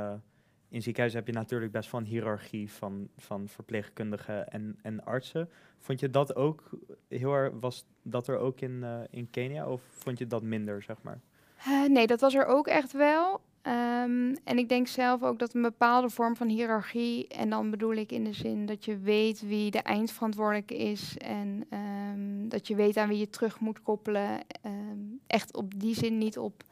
in 0.70 0.82
ziekenhuizen 0.82 1.20
heb 1.20 1.28
je 1.28 1.40
natuurlijk 1.40 1.72
best 1.72 1.94
een 1.94 2.06
hiërarchie 2.06 2.72
van, 2.72 3.10
van 3.18 3.48
verpleegkundigen 3.48 4.48
en, 4.48 4.80
en 4.82 5.04
artsen. 5.04 5.50
Vond 5.78 6.00
je 6.00 6.10
dat 6.10 6.36
ook 6.36 6.70
heel 7.08 7.34
erg, 7.34 7.54
was 7.60 7.86
dat 8.02 8.28
er 8.28 8.38
ook 8.38 8.62
in, 8.62 8.84
eh, 8.84 9.00
in 9.10 9.30
Kenia 9.30 9.68
of 9.70 9.82
vond 9.90 10.18
je 10.18 10.28
dat 10.28 10.44
minder, 10.44 10.82
zeg 10.82 10.98
maar? 11.02 11.20
Eh, 11.58 11.84
nee, 11.84 12.08
dat 12.08 12.20
was 12.20 12.36
er 12.36 12.46
ook 12.46 12.68
echt 12.68 12.92
wel. 12.92 13.42
Ehm, 13.62 14.36
en 14.44 14.58
ik 14.58 14.70
denk 14.70 14.88
zelf 14.88 15.24
ook 15.24 15.40
dat 15.40 15.54
een 15.54 15.62
bepaalde 15.62 16.10
vorm 16.10 16.36
van 16.36 16.48
hiërarchie, 16.48 17.28
en 17.28 17.50
dan 17.50 17.70
bedoel 17.70 17.94
ik 17.94 18.12
in 18.12 18.24
de 18.24 18.34
zin 18.34 18.66
dat 18.66 18.86
je 18.86 18.98
weet 18.98 19.42
wie 19.42 19.72
de 19.72 19.82
eindverantwoordelijke 19.82 20.78
is 20.78 21.18
en 21.18 21.66
ehm, 21.70 22.48
dat 22.50 22.68
je 22.68 22.76
weet 22.76 22.98
aan 22.98 23.10
wie 23.10 23.18
je 23.18 23.30
terug 23.30 23.60
moet 23.60 23.82
koppelen. 23.82 24.40
Ehm, 24.62 25.00
echt 25.28 25.56
op 25.56 25.80
die 25.80 25.96
zin 25.96 26.18
niet 26.18 26.38
op, 26.38 26.64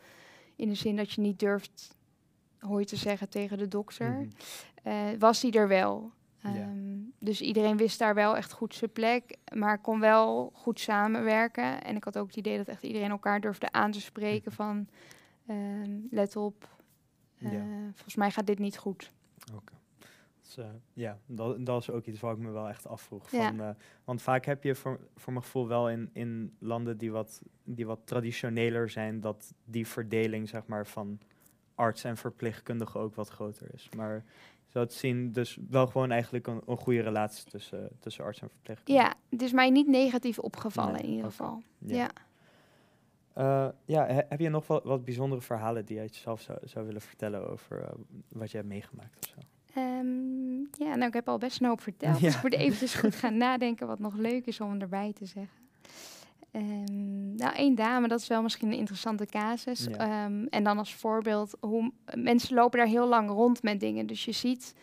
in 0.56 0.70
de 0.70 0.76
zin 0.76 0.96
dat 0.96 1.12
je 1.12 1.22
niet 1.22 1.40
durft 1.40 1.96
hooi 2.60 2.86
te 2.86 2.96
zeggen 2.96 3.30
tegen 3.30 3.58
de 3.58 3.68
dokter. 3.68 4.12
Mhm. 4.12 4.28
eh, 4.84 4.94
was 5.20 5.40
die 5.40 5.52
er 5.52 5.68
wel. 5.68 6.12
Ehm, 6.42 6.54
Dus 7.20 7.42
iedereen 7.42 7.78
wist 7.78 8.00
daar 8.00 8.14
wel 8.14 8.38
echt 8.38 8.52
goed 8.52 8.76
zijn 8.76 8.92
plek, 8.92 9.38
maar 9.54 9.82
kon 9.82 10.00
wel 10.00 10.52
goed 10.54 10.80
samenwerken. 10.80 11.84
En 11.84 11.96
ik 11.96 12.04
had 12.04 12.18
ook 12.18 12.28
het 12.28 12.36
idee 12.36 12.58
dat 12.58 12.68
echt 12.68 12.84
iedereen 12.84 13.10
elkaar 13.10 13.42
durfde 13.42 13.72
aan 13.72 13.92
te 13.92 14.02
spreken 14.02 14.52
van... 14.52 14.88
ehm, 15.48 15.92
let 16.12 16.36
op, 16.36 16.70
eh, 17.38 17.50
volgens 17.94 18.16
mij 18.16 18.32
gaat 18.32 18.48
dit 18.48 18.60
niet 18.60 18.78
goed. 18.78 19.12
Dus, 20.42 20.58
eh, 20.58 20.66
ja, 20.94 21.18
dat, 21.26 21.66
dat 21.66 21.82
is 21.82 21.90
ook 21.90 22.06
iets 22.06 22.20
wat 22.20 22.32
ik 22.38 22.44
me 22.44 22.50
wel 22.52 22.70
echt 22.70 22.88
afvroeg. 22.88 23.32
Ja. 23.32 23.54
Van, 23.56 23.76
want 24.04 24.22
vaak 24.22 24.46
heb 24.46 24.64
je 24.64 24.76
voor, 24.76 25.00
voor 25.16 25.34
mijn 25.34 25.46
gevoel 25.46 25.68
wel 25.68 25.90
in, 25.90 26.10
in 26.14 26.56
landen 26.60 26.98
die 26.98 27.12
wat, 27.12 27.42
die 27.64 27.86
wat 27.86 28.00
traditioneler 28.06 28.90
zijn, 28.90 29.22
dat 29.22 29.54
die 29.64 29.88
verdeling 29.88 30.50
zeg 30.50 30.66
maar, 30.66 30.88
van 30.88 31.20
arts 31.76 32.04
en 32.04 32.18
verpleegkundige 32.18 32.98
ook 32.98 33.16
wat 33.16 33.30
groter 33.30 33.68
is. 33.74 33.90
Maar 33.96 34.24
zo 34.68 34.86
te 34.86 34.96
zien, 34.96 35.32
dus 35.32 35.58
wel 35.70 35.88
gewoon 35.88 36.12
eigenlijk 36.12 36.48
een, 36.48 36.62
een 36.68 36.78
goede 36.78 37.02
relatie 37.02 37.46
tussen, 37.50 37.90
tussen 38.00 38.24
arts 38.24 38.42
en 38.42 38.50
verpleegkundige. 38.50 39.08
Ja, 39.30 39.40
is 39.44 39.52
mij 39.52 39.70
niet 39.70 39.88
negatief 39.88 40.40
opgevallen 40.40 40.94
Nee, 40.94 41.02
in 41.04 41.10
ieder 41.10 41.26
geval. 41.26 41.62
Ja. 41.78 41.96
Ja. 41.96 42.10
Eh, 43.34 43.74
ja, 43.86 44.06
he- 44.06 44.26
heb 44.30 44.40
je 44.40 44.50
nog 44.50 44.68
wat, 44.68 44.84
wat 44.84 45.06
bijzondere 45.06 45.42
verhalen 45.42 45.86
die 45.86 45.96
jij 45.96 46.08
zelf 46.12 46.42
zou, 46.42 46.58
zou 46.64 46.86
willen 46.86 47.02
vertellen 47.02 47.50
over 47.50 47.82
eh, 47.82 47.92
wat 48.28 48.52
je 48.52 48.58
hebt 48.58 48.70
meegemaakt 48.70 49.18
of 49.20 49.28
zo? 49.30 49.36
Ehm, 49.80 50.60
ja, 50.84 50.96
nou 50.96 51.06
ik 51.06 51.14
heb 51.14 51.28
al 51.30 51.38
best 51.38 51.62
een 51.62 51.68
hoop 51.68 51.82
verteld. 51.82 52.16
Ja. 52.20 52.26
Dus 52.26 52.36
ik 52.36 52.42
moet 52.44 52.54
eventjes 52.54 52.96
goed 52.96 53.16
gaan 53.16 53.38
nadenken 53.38 53.88
wat 53.88 54.00
nog 54.00 54.16
leuk 54.16 54.46
is 54.46 54.62
om 54.62 54.82
erbij 54.82 55.14
te 55.14 55.26
zeggen. 55.26 55.64
Ehm, 56.56 57.36
nou, 57.36 57.56
één 57.56 57.76
dame, 57.76 58.08
dat 58.08 58.20
is 58.20 58.28
wel 58.28 58.42
misschien 58.42 58.68
een 58.68 58.78
interessante 58.78 59.26
casus. 59.26 59.88
Ja. 59.90 59.98
Ehm, 59.98 60.46
en 60.50 60.64
dan 60.64 60.78
als 60.78 60.94
voorbeeld, 60.94 61.56
hoe 61.60 61.92
mensen 62.14 62.56
lopen 62.56 62.80
daar 62.80 62.88
heel 62.88 63.08
lang 63.08 63.30
rond 63.30 63.64
met 63.64 63.80
dingen. 63.80 64.08
Dus 64.08 64.26
je 64.26 64.32
ziet 64.32 64.76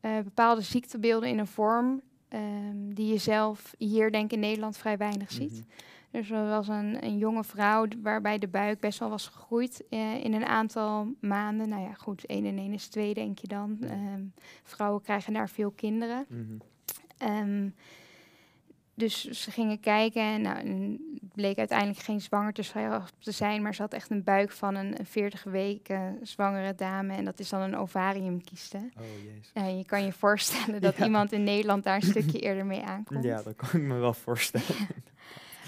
eh, 0.00 0.18
bepaalde 0.24 0.60
ziektebeelden 0.60 1.28
in 1.28 1.38
een 1.38 1.46
vorm 1.46 2.00
ehm, 2.28 2.94
die 2.94 3.06
je 3.06 3.18
zelf 3.18 3.74
hier 3.78 4.12
denk 4.12 4.24
ik 4.24 4.32
in 4.32 4.40
Nederland 4.40 4.76
vrij 4.76 4.96
weinig 4.96 5.32
ziet. 5.32 5.52
Mhm. 5.52 5.62
Dus 6.10 6.30
er 6.30 6.48
was 6.48 6.68
een, 6.68 7.04
een 7.04 7.18
jonge 7.18 7.44
vrouw 7.44 7.86
waarbij 8.02 8.38
de 8.38 8.48
buik 8.48 8.80
best 8.80 8.98
wel 8.98 9.10
was 9.10 9.26
gegroeid 9.26 9.84
eh, 9.88 10.24
in 10.24 10.32
een 10.32 10.46
aantal 10.46 11.14
maanden. 11.20 11.68
Nou 11.68 11.82
ja, 11.82 11.92
goed, 11.92 12.26
één 12.26 12.44
en 12.44 12.58
één 12.58 12.72
is 12.72 12.88
twee, 12.88 13.14
denk 13.14 13.38
je 13.38 13.46
dan. 13.46 13.78
Vrouwen 14.62 15.02
krijgen 15.02 15.32
daar 15.32 15.48
veel 15.48 15.70
kinderen. 15.70 16.26
Ehm, 17.18 17.68
dus 18.96 19.24
ze 19.24 19.50
gingen 19.50 19.80
kijken 19.80 20.22
en 20.22 20.40
nou, 20.40 20.58
en 20.58 20.98
bleek 21.34 21.58
uiteindelijk 21.58 21.98
geen 21.98 22.20
zwanger 22.20 22.52
te, 22.52 22.62
zi- 22.62 23.00
te 23.18 23.30
zijn, 23.30 23.62
maar 23.62 23.74
ze 23.74 23.82
had 23.82 23.92
echt 23.92 24.10
een 24.10 24.24
buik 24.24 24.50
van 24.50 24.74
een, 24.74 24.98
een 24.98 25.06
40 25.06 25.42
weken 25.44 26.18
zwangere 26.22 26.74
dame. 26.74 27.14
En 27.14 27.24
dat 27.24 27.38
is 27.38 27.48
dan 27.48 27.60
een 27.60 27.76
ovariumkieste. 27.76 28.76
Oh, 28.76 29.04
jezus. 29.24 29.50
En 29.54 29.78
je 29.78 29.84
kan 29.84 30.04
je 30.04 30.12
voorstellen 30.12 30.80
dat 30.80 30.96
Ja. 30.98 31.04
iemand 31.04 31.32
in 31.32 31.44
Nederland 31.44 31.84
daar 31.84 31.94
een 31.96 32.02
stukje 32.02 32.38
eerder 32.38 32.66
mee 32.66 32.82
aankomt. 32.82 33.24
Ja, 33.24 33.42
dat 33.42 33.56
kan 33.56 33.68
ik 33.80 33.86
me 33.86 33.94
wel 33.94 34.14
voorstellen. 34.14 34.66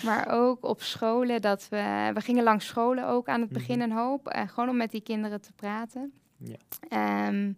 Maar 0.05 0.29
ook 0.29 0.64
op 0.64 0.83
scholen, 0.83 1.41
dat 1.41 1.67
we, 1.69 2.11
we 2.14 2.21
gingen 2.21 2.45
langs 2.45 2.67
scholen 2.67 3.07
ook 3.09 3.29
aan 3.29 3.41
het 3.41 3.51
Mhm. 3.51 3.59
begin 3.59 3.81
een 3.81 3.93
hoop. 3.93 4.29
eh, 4.29 4.49
gewoon 4.49 4.69
om 4.69 4.77
met 4.77 4.91
die 4.91 5.01
kinderen 5.01 5.41
te 5.41 5.53
praten. 5.53 6.12
Ja. 6.37 6.57
Ehm, 6.88 7.53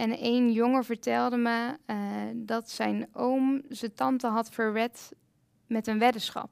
en 0.00 0.18
één 0.18 0.52
jongen 0.52 0.84
vertelde 0.84 1.36
me 1.36 1.76
eh, 1.86 1.96
dat 2.34 2.70
zijn 2.70 3.08
oom 3.12 3.62
zijn 3.68 3.94
tante 3.94 4.26
had 4.26 4.50
verwed 4.50 5.12
met 5.66 5.86
een 5.86 5.98
weddenschap. 5.98 6.50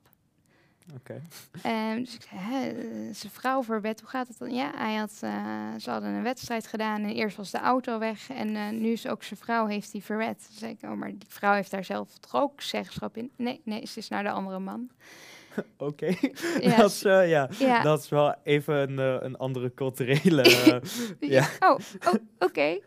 Oké. 0.94 1.22
En 1.62 1.98
dus 2.04 2.14
ik 2.14 2.22
zei, 2.22 2.40
hè, 2.40 2.68
eh, 2.68 3.14
zijn 3.14 3.32
vrouw 3.32 3.62
verwed, 3.62 4.00
hoe 4.00 4.08
gaat 4.08 4.28
het 4.28 4.38
dan? 4.38 4.54
Ja, 4.54 4.72
hij 4.74 4.94
had, 4.94 5.18
eh, 5.20 5.74
ze 5.78 5.90
hadden 5.90 6.10
een 6.10 6.22
wedstrijd 6.22 6.66
gedaan 6.66 7.02
en 7.02 7.10
eerst 7.10 7.36
was 7.36 7.50
de 7.50 7.58
auto 7.58 7.98
weg 7.98 8.30
en 8.30 8.56
eh, 8.56 8.68
nu 8.68 8.92
is 8.92 9.06
ook 9.06 9.22
zijn 9.22 9.40
vrouw 9.40 9.66
heeft 9.66 9.92
die 9.92 10.04
verwed. 10.04 10.44
Toen 10.46 10.58
zei 10.58 10.72
ik, 10.72 10.90
oh, 10.90 10.96
maar 10.96 11.10
die 11.10 11.28
vrouw 11.28 11.54
heeft 11.54 11.70
daar 11.70 11.84
zelf 11.84 12.18
toch 12.18 12.34
ook 12.42 12.60
zeggenschap 12.60 13.16
in? 13.16 13.30
Nee, 13.36 13.60
nee, 13.64 13.86
ze 13.86 13.98
is 13.98 14.08
naar 14.08 14.22
de 14.22 14.30
andere 14.30 14.58
man. 14.58 14.90
Oké. 15.78 16.14
Ja, 16.60 16.76
dat, 16.76 16.90
is, 16.90 17.00
ja. 17.00 17.48
Ja. 17.58 17.82
dat 17.82 18.02
is 18.02 18.08
wel 18.08 18.34
even 18.42 18.74
een, 18.74 18.98
eh, 18.98 19.26
een 19.26 19.36
andere 19.36 19.74
culturele... 19.74 20.42
eh, 21.20 21.30
ja. 21.30 21.48
Oh, 21.60 21.78
oh 22.06 22.14
oké. 22.38 22.78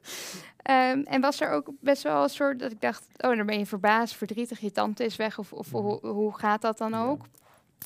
Ehm, 0.62 1.02
en 1.04 1.22
was 1.22 1.42
er 1.42 1.50
ook 1.50 1.68
best 1.80 2.04
wel 2.04 2.24
een 2.24 2.30
soort 2.30 2.60
dat 2.60 2.72
ik 2.72 2.82
dacht, 2.82 3.06
oh, 3.18 3.36
dan 3.38 3.46
ben 3.46 3.60
je 3.60 3.66
verbaasd, 3.66 4.16
verdrietig, 4.16 4.60
je 4.60 4.72
tante 4.72 5.04
is 5.06 5.16
weg 5.16 5.38
of, 5.40 5.54
of 5.54 5.72
Mhm. 5.72 5.82
hoe, 5.82 6.08
hoe 6.08 6.38
gaat 6.38 6.62
dat 6.62 6.78
dan 6.78 6.92
Ja. 6.92 7.04
ook? 7.06 7.22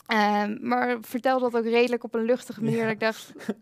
Ehm, 0.08 0.58
maar 0.62 0.98
vertel 1.02 1.40
dat 1.40 1.56
ook 1.56 1.64
redelijk 1.64 2.04
op 2.04 2.14
een 2.14 2.26
luchtige 2.26 2.64
manier. 2.64 2.78
Ja. 2.78 2.84
Dat 2.84 2.92
ik 2.94 3.00
dacht, 3.00 3.32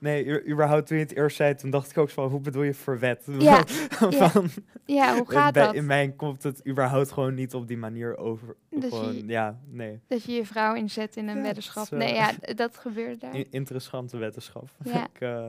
Nee, 0.00 0.46
überhaupt 0.48 0.86
toen 0.86 0.96
je 0.96 1.02
het 1.02 1.16
eerst 1.16 1.36
zei, 1.36 1.54
toen 1.54 1.70
dacht 1.70 1.90
ik 1.90 1.98
ook 1.98 2.10
van, 2.10 2.28
hoe 2.30 2.40
bedoel 2.40 2.62
je 2.62 2.74
verwet? 2.74 3.26
Ja, 3.38 3.62
van, 3.66 4.48
ja, 4.84 5.16
hoe 5.16 5.30
gaat 5.30 5.52
bij- 5.52 5.64
dat? 5.64 5.74
In 5.74 5.86
mij 5.86 6.12
komt 6.16 6.42
het 6.42 6.66
überhaupt 6.66 7.12
gewoon 7.12 7.34
niet 7.34 7.54
op 7.54 7.68
die 7.68 7.76
manier 7.76 8.16
over. 8.16 8.56
Gewoon, 8.80 9.14
je- 9.14 9.26
ja, 9.26 9.58
nee. 9.66 10.00
Dat 10.08 10.24
je 10.24 10.32
je 10.32 10.46
vrouw 10.46 10.74
inzet 10.74 11.16
in 11.16 11.28
een 11.28 11.36
Ja, 11.36 11.42
weddenschap. 11.42 11.82
is, 11.84 11.90
Nee, 11.90 12.14
ja, 12.14 12.30
dat 12.54 12.76
gebeurde 12.76 13.16
daar. 13.16 13.44
Interessante 13.50 14.16
wetenschap. 14.16 14.68
Ja. 14.84 15.04
ik, 15.14 15.20
eh, 15.20 15.44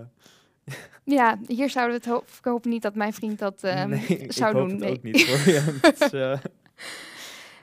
Ja, 1.17 1.37
hier 1.47 1.69
zouden 1.69 1.95
we 1.99 2.03
het 2.03 2.13
hopen. 2.13 2.27
Ik 2.37 2.45
hoop 2.45 2.65
niet 2.65 2.81
dat 2.81 2.95
mijn 2.95 3.13
vriend 3.13 3.39
dat 3.39 3.63
ehm, 3.63 3.89
nee, 3.89 4.05
ik 4.05 4.31
zou 4.33 4.53
hoop 4.57 4.61
doen. 4.69 4.71
het 4.71 4.79
nee. 4.79 4.91
ook 4.95 5.03
niet 5.03 5.25
voor 5.25 5.53
je. 5.53 5.59
Het 5.81 6.11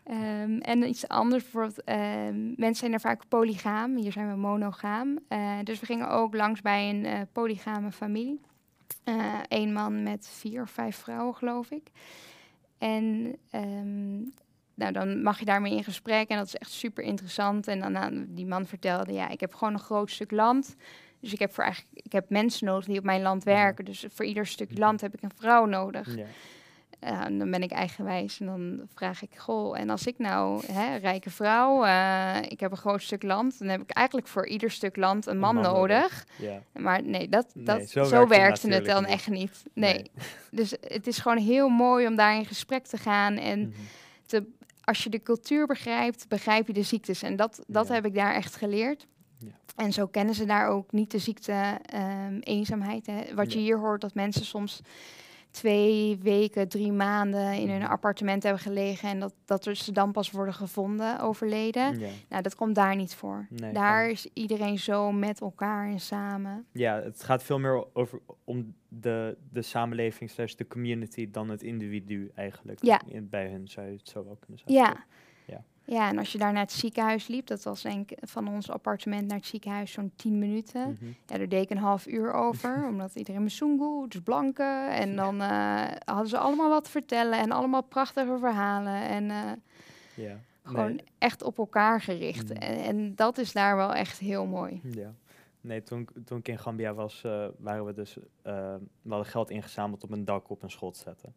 eh, 0.08 0.42
Ehm, 0.42 0.58
en 0.58 0.88
iets 0.88 1.08
anders, 1.08 1.42
bijvoorbeeld, 1.42 1.84
ehm, 1.84 2.46
mensen 2.46 2.74
zijn 2.74 2.92
er 2.92 3.00
vaak 3.00 3.22
polygaam. 3.28 3.96
Hier 3.96 4.12
zijn 4.12 4.30
we 4.30 4.36
monogaam. 4.36 5.18
Eh, 5.28 5.52
dus 5.64 5.80
we 5.80 5.86
gingen 5.86 6.08
ook 6.10 6.34
langs 6.34 6.60
bij 6.62 6.90
een 6.90 7.04
eh, 7.04 7.20
polygame 7.32 7.92
familie. 7.92 8.40
Eén 9.48 9.72
man 9.72 10.02
met 10.02 10.28
vier 10.32 10.62
of 10.62 10.70
vijf 10.70 10.96
vrouwen, 10.96 11.34
geloof 11.34 11.70
ik. 11.70 11.90
En 12.78 13.36
ehm, 13.50 14.16
nou, 14.74 14.92
dan 14.92 15.22
mag 15.22 15.38
je 15.38 15.44
daarmee 15.44 15.76
in 15.76 15.84
gesprek 15.84 16.28
en 16.28 16.36
dat 16.36 16.46
is 16.46 16.56
echt 16.56 16.70
super 16.70 17.04
interessant. 17.04 17.66
En 17.68 17.80
dan 17.80 17.96
aan 17.96 18.26
die 18.28 18.46
man 18.46 18.66
vertelde, 18.66 19.12
ja, 19.12 19.28
ik 19.28 19.40
heb 19.40 19.54
gewoon 19.54 19.72
een 19.74 19.80
groot 19.80 20.10
stuk 20.10 20.30
land. 20.30 20.76
Dus 21.20 21.32
ik 21.32 21.38
heb, 21.38 21.52
voor 21.54 21.64
eigenlijk, 21.64 22.04
ik 22.06 22.12
heb 22.12 22.30
mensen 22.30 22.66
nodig 22.66 22.84
die 22.84 22.98
op 22.98 23.04
mijn 23.04 23.22
land 23.22 23.44
werken. 23.44 23.84
Dus 23.84 24.04
voor 24.08 24.24
ieder 24.24 24.46
stuk 24.46 24.70
Mhm. 24.70 24.78
land 24.80 25.00
heb 25.00 25.14
ik 25.14 25.22
een 25.22 25.32
vrouw 25.36 25.64
nodig. 25.64 26.16
ja. 26.16 26.26
Ja, 27.00 27.28
dan 27.30 27.50
ben 27.50 27.62
ik 27.62 27.70
eigenwijs 27.70 28.40
en 28.40 28.46
dan 28.46 28.80
vraag 28.94 29.22
ik, 29.22 29.30
goh, 29.36 29.78
en 29.78 29.90
als 29.90 30.06
ik 30.06 30.18
nou, 30.18 30.66
hè, 30.72 30.96
rijke 30.96 31.30
vrouw, 31.30 31.84
eh, 31.84 32.36
ik 32.50 32.60
heb 32.60 32.70
een 32.70 32.76
groot 32.76 33.02
stuk 33.02 33.22
land, 33.22 33.58
dan 33.58 33.68
heb 33.68 33.80
ik 33.80 33.90
eigenlijk 33.90 34.26
voor 34.28 34.46
ieder 34.48 34.70
stuk 34.70 34.96
land 34.96 35.26
een 35.26 35.38
man, 35.38 35.54
man 35.54 35.64
nodig. 35.64 36.26
ja. 36.38 36.62
Maar 36.78 37.02
nee, 37.02 37.28
dat, 37.28 37.46
Nee, 37.54 37.64
dat, 37.64 37.88
zo 38.08 38.26
werkte 38.26 38.68
het 38.68 38.84
dan 38.84 39.02
niet. 39.02 39.12
echt 39.12 39.28
niet. 39.28 39.62
Nee. 39.72 40.10
Dus 40.50 40.70
het 40.80 41.06
is 41.06 41.18
gewoon 41.18 41.38
heel 41.38 41.68
mooi 41.68 42.06
om 42.06 42.16
daar 42.16 42.36
in 42.36 42.44
gesprek 42.46 42.86
te 42.86 42.96
gaan. 42.96 43.36
En 43.36 43.58
Mhm. 43.60 43.70
te, 44.26 44.46
als 44.84 45.04
je 45.04 45.10
de 45.10 45.22
cultuur 45.22 45.66
begrijpt, 45.66 46.28
begrijp 46.28 46.66
je 46.66 46.72
de 46.72 46.82
ziektes. 46.82 47.22
En 47.22 47.36
dat, 47.36 47.64
dat 47.66 47.88
Ja. 47.88 47.94
heb 47.94 48.04
ik 48.06 48.14
daar 48.14 48.34
echt 48.34 48.56
geleerd. 48.56 49.06
Ja. 49.38 49.48
En 49.76 49.92
zo 49.92 50.06
kennen 50.06 50.34
ze 50.34 50.44
daar 50.44 50.68
ook 50.68 50.92
niet 50.92 51.10
de 51.10 51.18
ziekte 51.18 51.78
ehm, 51.86 52.38
eenzaamheid. 52.40 53.06
Hè. 53.06 53.34
Wat 53.34 53.52
je 53.52 53.58
hier 53.58 53.78
hoort, 53.78 54.00
dat 54.00 54.14
mensen 54.14 54.44
soms 54.44 54.80
twee 55.50 56.18
weken, 56.22 56.68
drie 56.68 56.92
maanden 56.92 57.52
in 57.52 57.68
hun 57.70 57.80
Mhm. 57.80 57.90
appartement 57.90 58.42
hebben 58.42 58.62
gelegen 58.62 59.08
en 59.08 59.20
dat, 59.20 59.34
dat 59.44 59.66
er 59.66 59.76
ze 59.76 59.92
dan 59.92 60.12
pas 60.12 60.30
worden 60.30 60.54
gevonden, 60.54 61.20
overleden. 61.20 61.98
Ja. 61.98 62.08
Nou, 62.28 62.42
dat 62.42 62.54
komt 62.54 62.74
daar 62.74 62.96
niet 62.96 63.14
voor. 63.14 63.46
Nee, 63.50 63.72
daar 63.72 64.10
is 64.10 64.28
iedereen 64.32 64.78
zo 64.78 65.12
met 65.12 65.40
elkaar 65.40 65.86
en 65.88 66.00
samen. 66.00 66.66
ja, 66.72 67.02
het 67.02 67.22
gaat 67.22 67.42
veel 67.42 67.58
meer 67.58 67.84
over 67.92 68.20
om 68.44 68.74
de, 68.88 69.36
de 69.50 69.62
samenleving 69.62 70.30
slash 70.30 70.54
de 70.54 70.66
community 70.66 71.30
dan 71.30 71.48
het 71.48 71.62
individu 71.62 72.30
eigenlijk. 72.34 72.84
Ja. 72.84 73.00
In, 73.06 73.28
bij 73.28 73.48
hun 73.50 73.68
zou 73.68 73.86
je 73.86 73.92
het 73.96 74.08
zo 74.08 74.24
wel 74.24 74.36
kunnen 74.40 74.58
zeggen. 74.58 74.76
Ja. 74.86 75.04
Ja, 75.90 76.08
en 76.08 76.18
als 76.18 76.32
je 76.32 76.38
daar 76.38 76.52
naar 76.52 76.62
het 76.62 76.72
ziekenhuis 76.72 77.26
liep, 77.26 77.46
dat 77.46 77.62
was 77.62 77.82
denk 77.82 78.10
ik 78.10 78.18
van 78.28 78.48
ons 78.48 78.70
appartement 78.70 79.26
naar 79.26 79.36
het 79.36 79.46
ziekenhuis 79.46 79.92
zo'n 79.92 80.12
10 80.16 80.38
minuten. 80.38 80.80
Mhm. 80.90 81.04
Ja, 81.26 81.36
daar 81.38 81.48
deed 81.48 81.62
ik 81.62 81.70
een 81.70 81.78
half 81.78 82.06
uur 82.06 82.32
over, 82.32 82.84
omdat 82.88 83.14
iedereen 83.14 83.42
Msungu, 83.42 84.08
dus 84.08 84.20
blanke. 84.20 84.86
En 84.90 85.16
dan 85.16 85.40
eh, 85.40 85.84
hadden 86.04 86.28
ze 86.28 86.38
allemaal 86.38 86.68
wat 86.68 86.84
te 86.84 86.90
vertellen 86.90 87.38
en 87.38 87.50
allemaal 87.50 87.82
prachtige 87.82 88.36
verhalen. 88.38 89.02
En 89.08 89.30
eh, 89.30 89.52
Ja. 90.24 90.36
gewoon 90.62 90.86
Nee, 90.90 91.04
echt 91.18 91.42
op 91.42 91.58
elkaar 91.58 92.00
gericht. 92.00 92.48
Mhm. 92.48 92.62
En, 92.62 92.76
en 92.84 93.14
dat 93.14 93.38
is 93.38 93.52
daar 93.52 93.76
wel 93.76 93.94
echt 93.94 94.18
heel 94.18 94.46
mooi. 94.46 94.80
Ja. 94.84 95.12
Nee, 95.60 95.82
toen, 95.82 96.00
ik- 96.00 96.10
toen 96.24 96.38
ik 96.38 96.48
in 96.48 96.58
Gambia 96.58 96.94
was, 96.94 97.22
eh, 97.24 97.46
waren 97.58 97.84
we 97.84 97.92
dus, 97.92 98.16
we 98.42 98.80
hadden 99.08 99.26
geld 99.26 99.50
ingezameld 99.50 100.04
om 100.04 100.12
een 100.12 100.24
dak 100.24 100.50
op 100.50 100.62
een 100.62 100.70
school 100.70 100.90
te 100.90 100.98
zetten. 100.98 101.34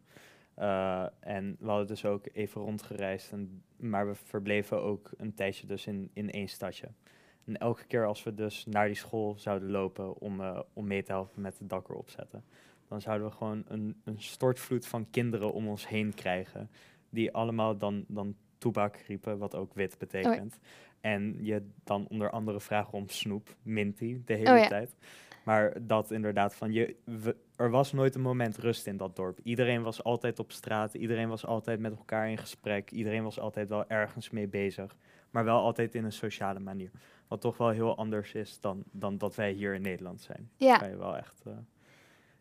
Eh, 0.54 1.06
en 1.20 1.56
we 1.60 1.66
hadden 1.68 1.86
dus 1.86 2.04
ook 2.04 2.26
even 2.32 2.60
rondgereisd, 2.60 3.32
en, 3.32 3.62
maar 3.76 4.06
we 4.06 4.14
verbleven 4.14 4.82
ook 4.82 5.10
een 5.16 5.34
tijdje 5.34 5.66
dus 5.66 5.86
in, 5.86 6.10
in 6.12 6.30
één 6.30 6.48
stadje. 6.48 6.88
En 7.44 7.56
elke 7.56 7.84
keer 7.84 8.06
als 8.06 8.22
we 8.22 8.34
dus 8.34 8.66
naar 8.66 8.86
die 8.86 8.96
school 8.96 9.34
zouden 9.38 9.70
lopen 9.70 10.18
om, 10.20 10.40
eh, 10.40 10.60
om 10.72 10.86
mee 10.86 11.02
te 11.02 11.12
helpen 11.12 11.42
met 11.42 11.58
het 11.58 11.68
dak 11.68 11.88
erop 11.88 12.10
zetten, 12.10 12.44
dan 12.88 13.00
zouden 13.00 13.28
we 13.28 13.34
gewoon 13.34 13.64
een, 13.68 14.00
een 14.04 14.22
stortvloed 14.22 14.86
van 14.86 15.10
kinderen 15.10 15.52
om 15.52 15.68
ons 15.68 15.88
heen 15.88 16.14
krijgen. 16.14 16.70
Die 17.10 17.32
allemaal 17.32 17.78
dan, 17.78 18.04
dan 18.08 18.36
toebak 18.58 18.96
riepen, 18.96 19.38
wat 19.38 19.54
ook 19.54 19.74
wit 19.74 19.98
betekent. 19.98 20.58
En 21.00 21.36
je 21.40 21.66
dan 21.84 22.06
onder 22.08 22.30
andere 22.30 22.60
vragen 22.60 22.92
om 22.92 23.08
snoep, 23.08 23.56
minty, 23.62 24.20
de 24.24 24.34
hele 24.34 24.50
Oh 24.52 24.58
ja. 24.58 24.68
tijd. 24.68 24.96
Maar 25.42 25.72
dat 25.86 26.10
inderdaad 26.10 26.54
van 26.54 26.72
je, 26.72 26.96
we- 27.04 27.36
er 27.56 27.70
was 27.70 27.92
nooit 27.92 28.14
een 28.14 28.20
moment 28.20 28.56
rust 28.56 28.86
in 28.86 28.96
dat 28.96 29.16
dorp. 29.16 29.38
Iedereen 29.42 29.82
was 29.82 30.02
altijd 30.04 30.38
op 30.38 30.52
straat, 30.52 30.94
iedereen 30.94 31.28
was 31.28 31.46
altijd 31.46 31.80
met 31.80 31.96
elkaar 31.96 32.30
in 32.30 32.38
gesprek, 32.38 32.90
iedereen 32.90 33.22
was 33.22 33.38
altijd 33.40 33.68
wel 33.68 33.88
ergens 33.88 34.30
mee 34.30 34.48
bezig. 34.48 34.96
Maar 35.30 35.44
wel 35.44 35.58
altijd 35.60 35.94
in 35.94 36.04
een 36.04 36.12
sociale 36.12 36.60
manier. 36.60 36.90
Wat 37.28 37.40
toch 37.40 37.56
wel 37.56 37.68
heel 37.68 37.96
anders 37.96 38.32
is 38.32 38.60
dan, 38.60 38.82
dan 38.90 39.18
dat 39.18 39.34
wij 39.34 39.50
hier 39.52 39.74
in 39.74 39.82
Nederland 39.82 40.20
zijn. 40.20 40.50
Ja, 40.56 40.76
Kan 40.76 40.88
je 40.90 40.96
wel 40.96 41.16
echt, 41.16 41.42
eh, 41.46 41.52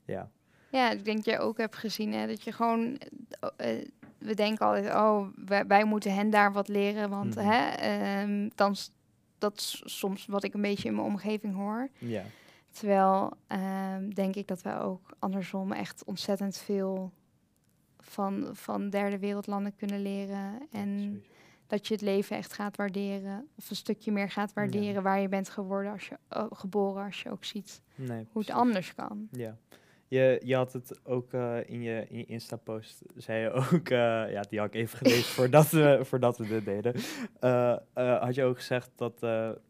ja. 0.05 0.29
ja, 0.69 0.91
ik 0.91 1.05
denk 1.05 1.17
dat 1.17 1.33
je 1.33 1.39
ook 1.39 1.57
hebt 1.57 1.75
gezien 1.75 2.13
hè, 2.13 2.27
dat 2.27 2.43
je 2.43 2.51
gewoon. 2.51 2.97
eh, 3.57 3.77
eh, 3.79 3.87
we 4.17 4.33
denken 4.35 4.65
altijd, 4.65 4.93
oh, 4.93 5.27
wij, 5.45 5.65
wij 5.67 5.83
moeten 5.85 6.13
hen 6.13 6.29
daar 6.29 6.53
wat 6.53 6.67
leren. 6.67 7.09
Want 7.09 7.35
Mhm. 7.35 7.45
hè, 7.47 7.69
ehm, 7.69 8.49
dan, 8.55 8.75
dat 9.37 9.57
is 9.57 9.81
soms 9.85 10.25
wat 10.25 10.43
ik 10.43 10.53
een 10.53 10.61
beetje 10.61 10.87
in 10.89 10.95
mijn 10.95 11.07
omgeving 11.07 11.55
hoor. 11.55 11.89
Ja, 11.97 12.23
Terwijl 12.71 13.33
ehm, 13.47 14.09
denk 14.09 14.35
ik 14.35 14.47
dat 14.47 14.61
wij 14.61 14.79
ook 14.79 15.15
andersom 15.19 15.71
echt 15.71 16.03
ontzettend 16.03 16.57
veel 16.57 17.11
van, 17.99 18.49
van 18.51 18.89
derde 18.89 19.19
wereldlanden 19.19 19.75
kunnen 19.75 20.01
leren. 20.01 20.67
En 20.71 21.23
dat 21.67 21.87
je 21.87 21.93
het 21.93 22.03
leven 22.03 22.37
echt 22.37 22.53
gaat 22.53 22.77
waarderen. 22.77 23.47
Of 23.57 23.69
een 23.69 23.75
stukje 23.75 24.11
meer 24.11 24.29
gaat 24.29 24.53
waarderen 24.53 25.03
waar 25.03 25.19
je 25.19 25.27
bent 25.27 25.49
geworden 25.49 25.91
als 25.91 26.07
je, 26.07 26.17
oh, 26.29 26.51
geboren. 26.51 27.05
Als 27.05 27.21
je 27.21 27.31
ook 27.31 27.45
ziet 27.45 27.81
nee, 27.95 28.27
hoe 28.31 28.41
het 28.41 28.51
anders 28.51 28.95
kan. 28.95 29.27
Ja. 29.31 29.57
Je, 30.07 30.41
je 30.43 30.55
had 30.55 30.73
het 30.73 30.99
ook 31.03 31.33
eh, 31.33 31.57
in 31.65 31.81
je, 31.81 32.05
in 32.09 32.17
je 32.17 32.25
Insta-post, 32.25 33.01
zei 33.15 33.41
je 33.41 33.51
ook, 33.51 33.89
eh, 33.89 34.31
ja, 34.31 34.41
die 34.49 34.59
had 34.59 34.67
ik 34.67 34.73
even 34.73 34.97
gelezen 34.97 35.33
voordat, 35.39 35.69
we, 35.69 35.99
voordat 36.03 36.37
we 36.37 36.47
dit 36.47 36.65
deden. 36.65 36.93
Eh, 37.39 37.75
had 37.93 38.35
je 38.35 38.43
ook 38.43 38.57
gezegd 38.57 38.91
dat 38.95 39.25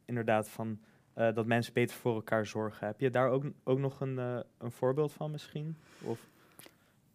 inderdaad 0.06 0.50
van, 0.50 0.80
eh, 1.28 1.36
dat 1.36 1.46
mensen 1.46 1.74
beter 1.74 1.96
voor 1.96 2.14
elkaar 2.16 2.46
zorgen. 2.46 2.88
Heb 2.88 3.00
je 3.00 3.10
daar 3.10 3.30
ook, 3.30 3.44
ook 3.64 3.80
nog 3.80 4.00
een, 4.02 4.20
eh, 4.20 4.38
een 4.58 4.72
voorbeeld 4.72 5.12
van 5.14 5.32
misschien? 5.32 5.78
Of, 6.04 6.20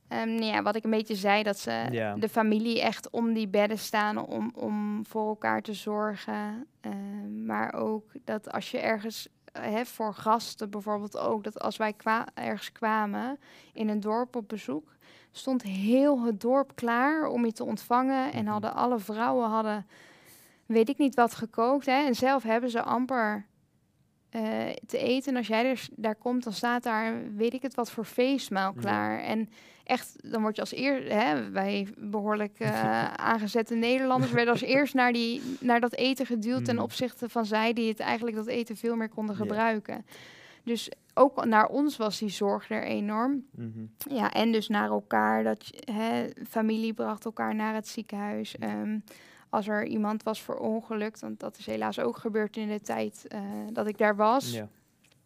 Ehm, 0.08 0.28
nou 0.34 0.44
ja, 0.44 0.62
wat 0.62 0.76
ik 0.76 0.84
een 0.84 0.90
beetje 0.90 1.14
zei, 1.14 1.42
dat 1.42 1.58
ze 1.58 1.86
Ja. 1.90 2.14
de 2.14 2.28
familie 2.28 2.80
echt 2.82 3.10
om 3.10 3.32
die 3.32 3.48
bedden 3.48 3.78
staan 3.78 4.18
om, 4.26 4.50
om 4.54 5.06
voor 5.06 5.28
elkaar 5.28 5.62
te 5.62 5.72
zorgen. 5.74 6.66
Ehm, 6.80 7.44
maar 7.46 7.72
ook 7.74 8.10
dat 8.24 8.52
als 8.52 8.70
je 8.70 8.78
ergens, 8.78 9.28
eh, 9.52 9.62
hè, 9.62 9.84
voor 9.84 10.14
gasten 10.14 10.70
bijvoorbeeld 10.70 11.18
ook, 11.18 11.44
dat 11.44 11.60
als 11.60 11.76
wij 11.76 11.92
kwa- 11.92 12.26
ergens 12.34 12.72
kwamen 12.72 13.38
in 13.72 13.88
een 13.88 14.00
dorp 14.00 14.36
op 14.36 14.48
bezoek, 14.48 14.94
stond 15.30 15.62
heel 15.62 16.24
het 16.24 16.40
dorp 16.40 16.72
klaar 16.74 17.26
om 17.26 17.44
je 17.44 17.52
te 17.52 17.64
ontvangen. 17.64 18.32
En 18.32 18.42
Mhm. 18.42 18.52
hadden 18.52 18.74
alle 18.74 18.98
vrouwen 18.98 19.48
hadden 19.48 19.86
weet 20.66 20.88
ik 20.88 20.98
niet 20.98 21.14
wat 21.14 21.34
gekookt. 21.34 21.86
Hè? 21.86 22.04
En 22.06 22.14
zelf 22.14 22.42
hebben 22.42 22.70
ze 22.70 22.82
amper 22.82 23.46
eh, 24.42 24.75
te 24.87 24.99
eten. 24.99 25.33
En 25.33 25.37
als 25.38 25.46
jij 25.46 25.64
er, 25.70 25.88
daar 25.96 26.14
komt, 26.14 26.44
dan 26.44 26.53
staat 26.53 26.83
daar, 26.83 27.14
weet 27.37 27.55
ik 27.55 27.62
het, 27.62 27.75
wat 27.75 27.90
voor 27.90 28.05
feestmaal 28.05 28.72
Ja. 28.75 28.81
klaar. 28.81 29.20
En 29.20 29.49
echt, 29.85 30.31
dan 30.31 30.40
word 30.42 30.55
je 30.57 30.61
als 30.61 30.75
eer, 30.77 31.12
hè, 31.12 31.51
wij 31.51 31.88
behoorlijk 31.99 32.59
eh, 32.59 33.05
aangezette 33.33 33.75
Nederlanders 33.75 34.33
werden 34.33 34.53
als 34.53 34.62
eerst 34.62 34.94
naar, 34.94 35.12
die, 35.12 35.42
naar 35.61 35.81
dat 35.81 35.94
eten 35.94 36.27
geduwd 36.27 36.64
ten 36.64 36.75
Mm. 36.77 36.83
opzichte 36.83 37.29
van 37.29 37.46
zij 37.46 37.72
die 37.72 37.88
het 37.88 38.01
eigenlijk 38.01 38.37
dat 38.37 38.46
eten 38.46 38.77
veel 38.77 38.96
meer 38.96 39.09
konden 39.09 39.35
Ja. 39.37 39.40
gebruiken. 39.40 40.07
Dus 40.62 40.90
ook 41.14 41.44
naar 41.44 41.66
ons 41.68 41.96
was 41.96 42.18
die 42.18 42.29
zorg 42.29 42.70
er 42.70 42.83
enorm. 42.83 43.46
Mhm. 43.51 43.85
Ja, 44.14 44.33
en 44.33 44.53
dus 44.53 44.68
naar 44.68 44.88
elkaar. 44.90 45.44
Dat 45.44 45.70
hè, 45.92 46.27
familie 46.49 46.92
bracht 46.94 47.25
elkaar 47.25 47.55
naar 47.55 47.75
het 47.75 47.88
ziekenhuis. 47.88 48.57
Ehm, 48.59 48.99
als 49.48 49.68
er 49.68 49.87
iemand 49.87 50.22
was 50.22 50.42
verongelukt, 50.42 51.20
want 51.20 51.40
dat 51.40 51.59
is 51.59 51.66
helaas 51.66 51.98
ook 51.98 52.16
gebeurd 52.16 52.56
in 52.56 52.68
de 52.68 52.80
tijd 52.80 53.26
eh, 53.28 53.40
dat 53.72 53.87
ik 53.87 53.98
daar 53.98 54.16
was. 54.16 54.52
Ja. 54.52 54.68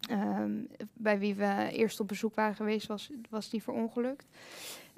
Ehm, 0.09 0.51
bij 0.93 1.19
wie 1.19 1.35
we 1.35 1.69
eerst 1.71 1.99
op 1.99 2.07
bezoek 2.07 2.35
waren 2.35 2.55
geweest, 2.55 2.87
was, 2.87 3.09
was 3.29 3.49
die 3.49 3.63
verongelukt. 3.63 4.27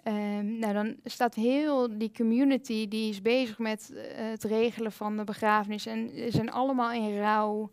Ehm, 0.04 0.60
nou, 0.60 0.74
dan 0.74 0.96
staat 1.04 1.36
heel 1.36 1.98
die 1.98 2.12
community 2.12 2.88
die 2.88 3.10
is 3.10 3.22
bezig 3.22 3.58
met 3.60 3.92
eh, 3.94 4.30
het 4.30 4.44
regelen 4.44 4.92
van 4.92 5.18
de 5.18 5.24
begrafenis. 5.24 5.86
En 5.86 6.10
ze 6.10 6.28
zijn 6.30 6.52
allemaal 6.52 6.92
in 6.92 7.18
rouw. 7.18 7.70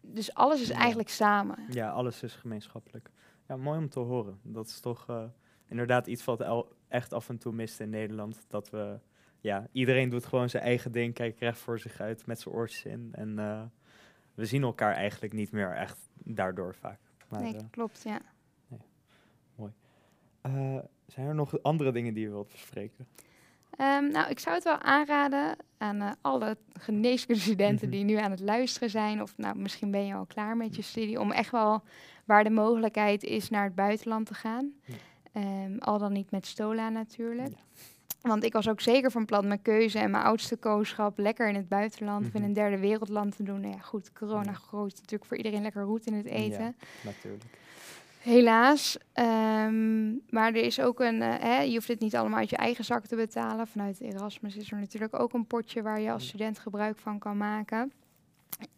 Dus 0.00 0.34
alles 0.34 0.60
is 0.60 0.68
Ja. 0.68 0.74
eigenlijk 0.78 1.08
samen. 1.08 1.58
ja, 1.70 1.90
alles 1.90 2.22
is 2.22 2.34
gemeenschappelijk. 2.34 3.10
Ja, 3.48 3.56
mooi 3.56 3.78
om 3.78 3.88
te 3.88 4.00
horen. 4.00 4.38
Dat 4.42 4.66
is 4.66 4.80
toch 4.80 5.08
eh, 5.08 5.24
inderdaad 5.68 6.06
iets 6.06 6.24
wat 6.24 6.66
echt 6.88 7.12
af 7.12 7.28
en 7.28 7.38
toe 7.38 7.52
mist 7.52 7.80
in 7.80 7.90
Nederland. 7.90 8.44
Dat 8.48 8.70
we, 8.70 8.98
ja, 9.42 9.66
iedereen 9.72 10.08
doet 10.08 10.26
gewoon 10.26 10.50
zijn 10.50 10.62
eigen 10.62 10.92
ding, 10.92 11.14
kijkt 11.14 11.40
recht 11.40 11.58
voor 11.58 11.78
zich 11.78 12.00
uit 12.00 12.26
met 12.26 12.40
zijn 12.40 12.54
oortjes 12.54 12.84
in. 12.84 13.08
En 13.12 13.38
eh, 13.38 13.62
we 14.34 14.46
zien 14.46 14.62
elkaar 14.62 14.94
eigenlijk 14.94 15.32
niet 15.32 15.52
meer 15.52 15.72
echt 15.72 15.98
daardoor 16.24 16.74
vaak. 16.74 16.98
Maar, 17.28 17.42
nee, 17.42 17.54
eh, 17.56 17.60
klopt, 17.70 18.02
ja. 18.02 18.20
eh, 20.40 20.78
zijn 21.06 21.26
er 21.26 21.34
nog 21.34 21.62
andere 21.62 21.92
dingen 21.92 22.14
die 22.14 22.22
je 22.22 22.30
wilt 22.30 22.48
bespreken? 22.52 23.06
Ehm, 23.76 24.08
nou, 24.08 24.30
ik 24.30 24.38
zou 24.38 24.54
het 24.54 24.64
wel 24.64 24.80
aanraden 24.80 25.56
aan 25.78 26.16
alle 26.20 26.56
geneeskundestudenten 26.72 27.88
Mhm. 27.88 27.96
die 27.96 28.04
nu 28.04 28.14
aan 28.14 28.30
het 28.30 28.40
luisteren 28.40 28.90
zijn. 28.90 29.22
Of 29.22 29.36
nou, 29.36 29.58
misschien 29.58 29.90
ben 29.90 30.06
je 30.06 30.14
al 30.14 30.26
klaar 30.26 30.56
met 30.56 30.76
je 30.76 30.82
studie. 30.82 31.20
Om 31.20 31.32
echt 31.32 31.50
wel, 31.50 31.82
waar 32.24 32.44
de 32.44 32.50
mogelijkheid 32.50 33.22
is, 33.22 33.50
naar 33.50 33.64
het 33.64 33.74
buitenland 33.74 34.26
te 34.26 34.34
gaan. 34.34 34.72
Ja. 34.84 34.94
Ehm, 35.32 35.78
al 35.78 35.98
dan 35.98 36.12
niet 36.12 36.30
met 36.30 36.46
Stola 36.46 36.88
natuurlijk. 36.88 37.48
Ja. 37.48 37.60
Want 38.22 38.44
ik 38.44 38.52
was 38.52 38.68
ook 38.68 38.80
zeker 38.80 39.10
van 39.10 39.24
plan 39.24 39.46
mijn 39.46 39.62
keuze 39.62 39.98
en 39.98 40.10
mijn 40.10 40.24
oudste 40.24 40.56
kooschap 40.56 41.18
lekker 41.18 41.48
in 41.48 41.54
het 41.54 41.68
buitenland. 41.68 42.26
of 42.26 42.34
in 42.34 42.40
Mhm. 42.40 42.48
een 42.48 42.54
derde 42.54 42.78
wereldland 42.78 43.36
te 43.36 43.42
doen. 43.42 43.60
Nou 43.60 43.72
ja, 43.74 43.80
goed, 43.80 44.12
corona 44.12 44.50
Ja. 44.50 44.56
gooit 44.56 44.94
natuurlijk 44.94 45.24
voor 45.24 45.36
iedereen 45.36 45.62
lekker 45.62 45.82
roet 45.82 46.06
in 46.06 46.14
het 46.14 46.26
eten. 46.26 46.64
Ja, 46.64 46.72
natuurlijk. 47.04 47.44
Helaas. 48.18 48.98
Ehm, 49.12 50.10
maar 50.30 50.48
er 50.48 50.64
is 50.64 50.80
ook 50.80 51.00
een. 51.00 51.22
eh, 51.22 51.34
hè, 51.40 51.60
je 51.60 51.72
hoeft 51.74 51.88
het 51.88 52.00
niet 52.00 52.16
allemaal 52.16 52.38
uit 52.38 52.50
je 52.50 52.56
eigen 52.56 52.84
zak 52.84 53.06
te 53.06 53.16
betalen. 53.16 53.66
Vanuit 53.66 54.00
Erasmus 54.00 54.56
is 54.56 54.70
er 54.72 54.78
natuurlijk 54.78 55.20
ook 55.20 55.32
een 55.32 55.46
potje 55.46 55.82
waar 55.82 56.00
je 56.00 56.10
als 56.12 56.26
student 56.28 56.58
gebruik 56.58 56.98
van 56.98 57.18
kan 57.18 57.36
maken. 57.36 57.92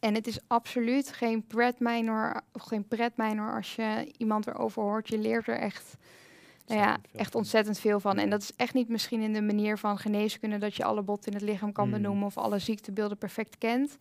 En 0.00 0.14
het 0.14 0.26
is 0.26 0.38
absoluut 0.46 1.12
geen 1.12 1.46
pret 1.46 1.78
minor, 1.80 2.40
of 2.52 2.62
geen 2.62 2.88
pret 2.88 3.16
minor 3.16 3.54
als 3.54 3.74
je 3.76 4.12
iemand 4.16 4.46
erover 4.46 4.82
hoort. 4.82 5.08
Je 5.08 5.18
leert 5.18 5.46
er 5.48 5.58
echt, 5.58 5.96
nou 6.66 6.80
ja, 6.80 6.98
echt 7.14 7.34
ontzettend 7.34 7.78
veel 7.78 8.00
van. 8.00 8.18
En 8.18 8.30
dat 8.30 8.42
is 8.42 8.52
echt 8.56 8.74
niet 8.74 8.88
misschien 8.88 9.20
in 9.20 9.32
de 9.32 9.42
manier 9.42 9.78
van 9.78 9.98
geneeskunde 9.98 10.58
dat 10.58 10.74
je 10.76 10.84
alle 10.84 11.02
botten 11.02 11.32
in 11.32 11.38
het 11.38 11.46
lichaam 11.48 11.72
kan 11.72 11.86
Mm. 11.86 11.92
benoemen 11.92 12.26
of 12.26 12.38
alle 12.38 12.58
ziektebeelden 12.58 13.18
perfect 13.18 13.58
kent. 13.58 13.96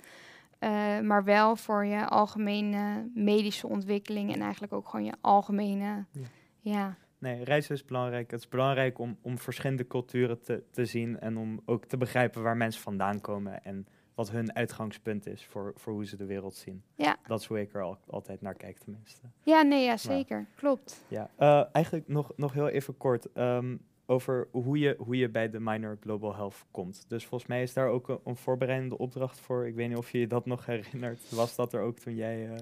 Eh, 0.60 1.00
maar 1.00 1.24
wel 1.24 1.56
voor 1.56 1.86
je 1.86 2.08
algemene 2.08 3.10
medische 3.14 3.68
ontwikkeling 3.68 4.34
en 4.34 4.42
eigenlijk 4.42 4.74
ook 4.74 4.90
gewoon 4.90 5.06
je 5.06 5.14
algemene. 5.22 6.06
Ja. 6.12 6.22
Ja, 6.60 6.96
Nee, 7.18 7.44
reizen 7.44 7.76
is 7.76 7.86
belangrijk. 7.86 8.32
Het 8.32 8.40
is 8.40 8.48
belangrijk 8.48 9.00
om, 9.00 9.18
om 9.22 9.38
verschillende 9.38 9.88
culturen 9.88 10.42
te, 10.42 10.64
te 10.72 10.86
zien 10.86 11.20
en 11.20 11.38
om 11.38 11.62
ook 11.66 11.86
te 11.86 11.98
begrijpen 11.98 12.42
waar 12.42 12.58
mensen 12.58 12.82
vandaan 12.82 13.22
komen 13.22 13.64
en 13.64 13.88
wat 14.16 14.32
hun 14.32 14.56
uitgangspunt 14.56 15.26
is 15.28 15.46
voor, 15.46 15.72
voor 15.76 15.94
hoe 15.94 16.06
ze 16.06 16.18
de 16.18 16.26
wereld 16.26 16.56
zien. 16.56 16.84
Ja. 16.96 17.16
Dat 17.28 17.40
is 17.40 17.46
hoe 17.46 17.60
ik 17.60 17.74
er 17.74 17.82
al, 17.82 17.98
altijd 18.08 18.42
naar 18.42 18.54
kijk, 18.56 18.78
tenminste. 18.78 19.22
ja 19.44 19.62
nee, 19.62 19.84
ja, 19.86 19.98
zeker. 19.98 20.48
Klopt. 20.56 21.06
Ja, 21.08 21.30
eh, 21.36 21.64
eigenlijk 21.72 22.08
nog, 22.08 22.32
nog 22.36 22.54
heel 22.54 22.68
even 22.70 22.98
kort 22.98 23.32
ehm, 23.34 23.78
over 24.06 24.48
hoe 24.52 24.80
je, 24.80 24.96
hoe 24.98 25.18
je 25.18 25.30
bij 25.30 25.50
de 25.50 25.60
Minor 25.60 25.98
Global 26.02 26.36
Health 26.36 26.66
komt. 26.72 27.06
Dus 27.08 27.26
volgens 27.26 27.50
mij 27.50 27.62
is 27.62 27.74
daar 27.74 27.88
ook 27.88 28.08
een, 28.10 28.20
een 28.24 28.36
voorbereidende 28.36 28.98
opdracht 28.98 29.40
voor. 29.40 29.68
Ik 29.68 29.76
weet 29.76 29.90
niet 29.90 29.98
of 29.98 30.12
je 30.12 30.20
je 30.20 30.28
dat 30.28 30.46
nog 30.46 30.66
herinnert. 30.76 31.30
Was 31.36 31.56
dat 31.56 31.74
er 31.74 31.82
ook 31.82 31.98
toen 32.00 32.16
jij... 32.16 32.50
eh, 32.50 32.56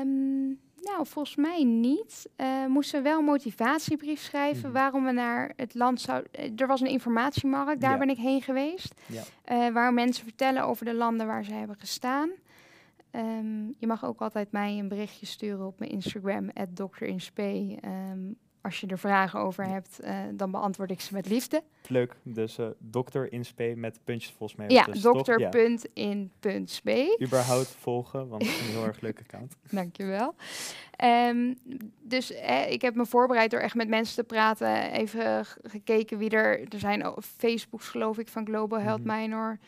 Ehm, 0.00 0.41
nou, 0.82 1.06
volgens 1.06 1.36
mij 1.36 1.64
niet. 1.64 2.28
Eh 2.36 2.66
moesten 2.66 3.02
we 3.02 3.08
wel 3.08 3.18
een 3.18 3.24
motivatiebrief 3.24 4.20
schrijven 4.20 4.62
Mhm. 4.68 4.72
waarom 4.72 5.04
we 5.04 5.12
naar 5.12 5.52
het 5.56 5.74
land 5.74 6.00
zouden. 6.00 6.32
eh, 6.32 6.50
er 6.56 6.66
was 6.66 6.80
een 6.80 6.86
informatiemarkt, 6.86 7.80
daar 7.80 7.92
Ja. 7.92 7.98
ben 7.98 8.08
ik 8.10 8.16
heen 8.16 8.42
geweest. 8.42 8.94
Ja. 9.06 9.22
eh, 9.44 9.72
waar 9.72 9.92
mensen 9.94 10.24
vertellen 10.24 10.64
over 10.64 10.84
de 10.84 10.94
landen 10.94 11.26
waar 11.26 11.44
ze 11.44 11.52
hebben 11.52 11.76
gestaan. 11.78 12.30
Ehm, 13.10 13.64
je 13.78 13.86
mag 13.86 14.04
ook 14.04 14.20
altijd 14.20 14.52
mij 14.52 14.78
een 14.78 14.88
berichtje 14.88 15.26
sturen 15.26 15.66
op 15.66 15.78
mijn 15.78 15.90
Instagram, 15.90 16.50
@dokterinspe. 16.70 17.78
Ehm 17.80 18.18
als 18.62 18.80
je 18.80 18.86
er 18.86 18.98
vragen 18.98 19.40
over 19.40 19.66
hebt, 19.66 20.00
eh, 20.00 20.18
dan 20.32 20.50
beantwoord 20.50 20.90
ik 20.90 21.00
ze 21.00 21.14
met 21.14 21.28
liefde. 21.28 21.62
leuk, 21.88 22.14
dus 22.22 22.58
eh 22.58 22.66
dokter 22.78 23.32
in 23.32 23.44
spe 23.44 23.72
met 23.76 23.98
puntjes 24.04 24.34
volgens 24.36 24.58
mij. 24.58 24.68
Ja, 24.68 24.86
ertussen, 24.86 25.12
toch? 25.12 25.26
Ja. 25.26 25.50
dokter.in.spe. 25.50 27.18
überhaupt 27.22 27.76
volgen, 27.80 28.28
want 28.28 28.42
het 28.42 28.52
is 28.54 28.60
een 28.60 28.66
heel 28.74 28.84
erg 28.84 29.00
leuk 29.00 29.18
account. 29.20 29.56
Dankjewel. 29.70 30.34
Ehm 30.96 31.54
dus 32.02 32.32
eh, 32.32 32.70
ik 32.72 32.82
heb 32.82 32.94
me 32.94 33.06
voorbereid 33.06 33.50
door 33.50 33.60
echt 33.60 33.74
met 33.74 33.88
mensen 33.88 34.14
te 34.16 34.24
praten. 34.24 34.92
Even 34.92 35.44
gekeken 35.62 36.18
wie 36.18 36.30
er... 36.30 36.60
Er 36.68 36.78
zijn 36.78 37.04
ook 37.04 37.22
Facebooks 37.22 37.88
geloof 37.88 38.18
ik 38.18 38.28
van 38.28 38.46
Global 38.46 38.80
Health 38.80 39.04
Mhm. 39.04 39.16
Minor. 39.20 39.58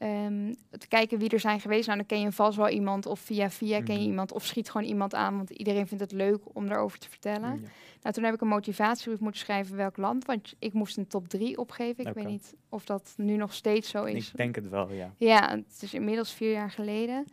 Ehm, 0.00 0.52
te 0.78 0.88
kijken 0.88 1.18
wie 1.18 1.28
er 1.28 1.40
zijn 1.40 1.60
geweest. 1.60 1.86
Nou, 1.86 1.98
dan 1.98 2.06
ken 2.06 2.20
je 2.20 2.32
vast 2.32 2.56
wel 2.56 2.68
iemand. 2.68 3.06
Of 3.06 3.20
via 3.20 3.50
via 3.50 3.82
ken 3.82 3.94
je 3.94 4.00
Mhm. 4.00 4.08
iemand. 4.10 4.32
Of 4.32 4.44
schiet 4.44 4.70
gewoon 4.70 4.86
iemand 4.86 5.14
aan. 5.14 5.36
Want 5.36 5.50
iedereen 5.50 5.86
vindt 5.86 6.02
het 6.02 6.12
leuk 6.12 6.40
om 6.52 6.66
daarover 6.68 6.98
te 6.98 7.08
vertellen. 7.08 7.50
Ja. 7.62 7.68
Nou, 8.02 8.14
toen 8.14 8.24
heb 8.24 8.34
ik 8.34 8.40
een 8.40 8.48
motivatiebrief 8.48 9.20
moeten 9.20 9.40
schrijven 9.40 9.76
welk 9.76 9.96
land. 9.96 10.24
Want 10.24 10.54
ik 10.58 10.72
moest 10.72 10.96
een 10.96 11.06
top 11.06 11.28
3 11.28 11.58
opgeven. 11.58 12.06
Ik 12.06 12.14
weet 12.14 12.26
niet 12.26 12.54
of 12.68 12.84
dat 12.84 13.14
nu 13.16 13.36
nog 13.36 13.54
steeds 13.54 13.88
zo 13.90 14.04
is. 14.04 14.28
Ik 14.30 14.36
denk 14.36 14.54
het 14.54 14.68
wel, 14.68 14.92
ja. 14.92 15.14
Ja, 15.16 15.50
het 15.50 15.78
is 15.82 15.94
inmiddels 15.94 16.32
vier 16.32 16.52
jaar 16.52 16.70
geleden. 16.70 17.24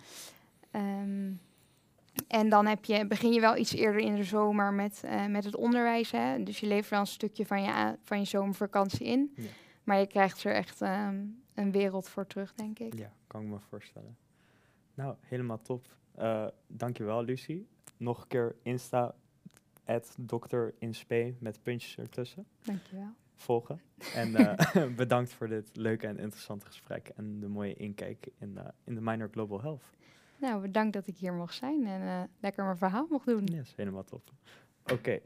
Ehm, 0.71 1.31
en 2.27 2.49
dan 2.49 2.65
heb 2.65 2.85
je, 2.85 3.07
begin 3.07 3.31
je 3.33 3.39
wel 3.39 3.57
iets 3.57 3.73
eerder 3.73 4.01
in 4.01 4.15
de 4.15 4.23
zomer 4.23 4.73
met, 4.73 5.01
eh, 5.05 5.25
met 5.25 5.43
het 5.43 5.55
onderwijs. 5.55 6.11
Hè? 6.11 6.43
Dus 6.43 6.59
je 6.59 6.67
levert 6.67 6.89
wel 6.89 6.99
een 6.99 7.07
stukje 7.07 7.45
van 7.45 7.61
je, 7.63 7.95
van 8.03 8.19
je 8.19 8.25
zomervakantie 8.25 9.05
in. 9.05 9.31
Ja. 9.35 9.43
Maar 9.83 9.99
je 9.99 10.07
krijgt 10.07 10.43
er 10.43 10.53
echt 10.53 10.81
ehm, 10.81 11.15
een 11.57 11.71
wereld 11.71 12.09
voor 12.09 12.27
terug, 12.27 12.53
denk 12.53 12.79
ik. 12.79 12.97
Ja, 12.97 13.13
kan 13.27 13.41
ik 13.41 13.47
me 13.47 13.59
voorstellen. 13.59 14.17
Nou, 14.93 15.15
helemaal 15.21 15.61
top. 15.61 15.95
Eh 16.15 16.47
dankjewel, 16.67 17.23
Lucie. 17.23 17.67
Nog 17.97 18.21
een 18.21 18.27
keer 18.27 18.55
Insta, 18.61 19.15
at 19.85 20.15
dokter 20.19 20.73
in 20.79 20.95
spe 20.95 21.35
met 21.39 21.63
puntjes 21.63 21.97
ertussen. 21.97 22.47
Dankjewel. 22.63 23.13
Volgen. 23.35 23.81
En 24.13 24.35
eh, 24.35 24.85
bedankt 25.03 25.33
voor 25.33 25.47
dit 25.47 25.75
leuke 25.75 26.07
en 26.07 26.17
interessante 26.17 26.65
gesprek 26.65 27.07
en 27.07 27.39
de 27.39 27.47
mooie 27.47 27.73
inkijk 27.73 28.27
in, 28.37 28.57
eh, 28.57 28.65
in 28.83 28.95
de 28.95 29.01
Minor 29.01 29.29
Global 29.31 29.61
Health. 29.61 29.83
Nou, 30.39 30.61
bedankt 30.61 30.93
dat 30.93 31.07
ik 31.07 31.17
hier 31.17 31.33
mocht 31.33 31.55
zijn 31.55 31.85
en 31.85 32.29
lekker 32.39 32.63
mijn 32.63 32.77
verhaal 32.77 33.07
mocht 33.09 33.25
doen. 33.25 33.43
Yes, 33.43 33.73
helemaal 33.75 34.03
top. 34.03 34.31
Oké, 34.91 35.19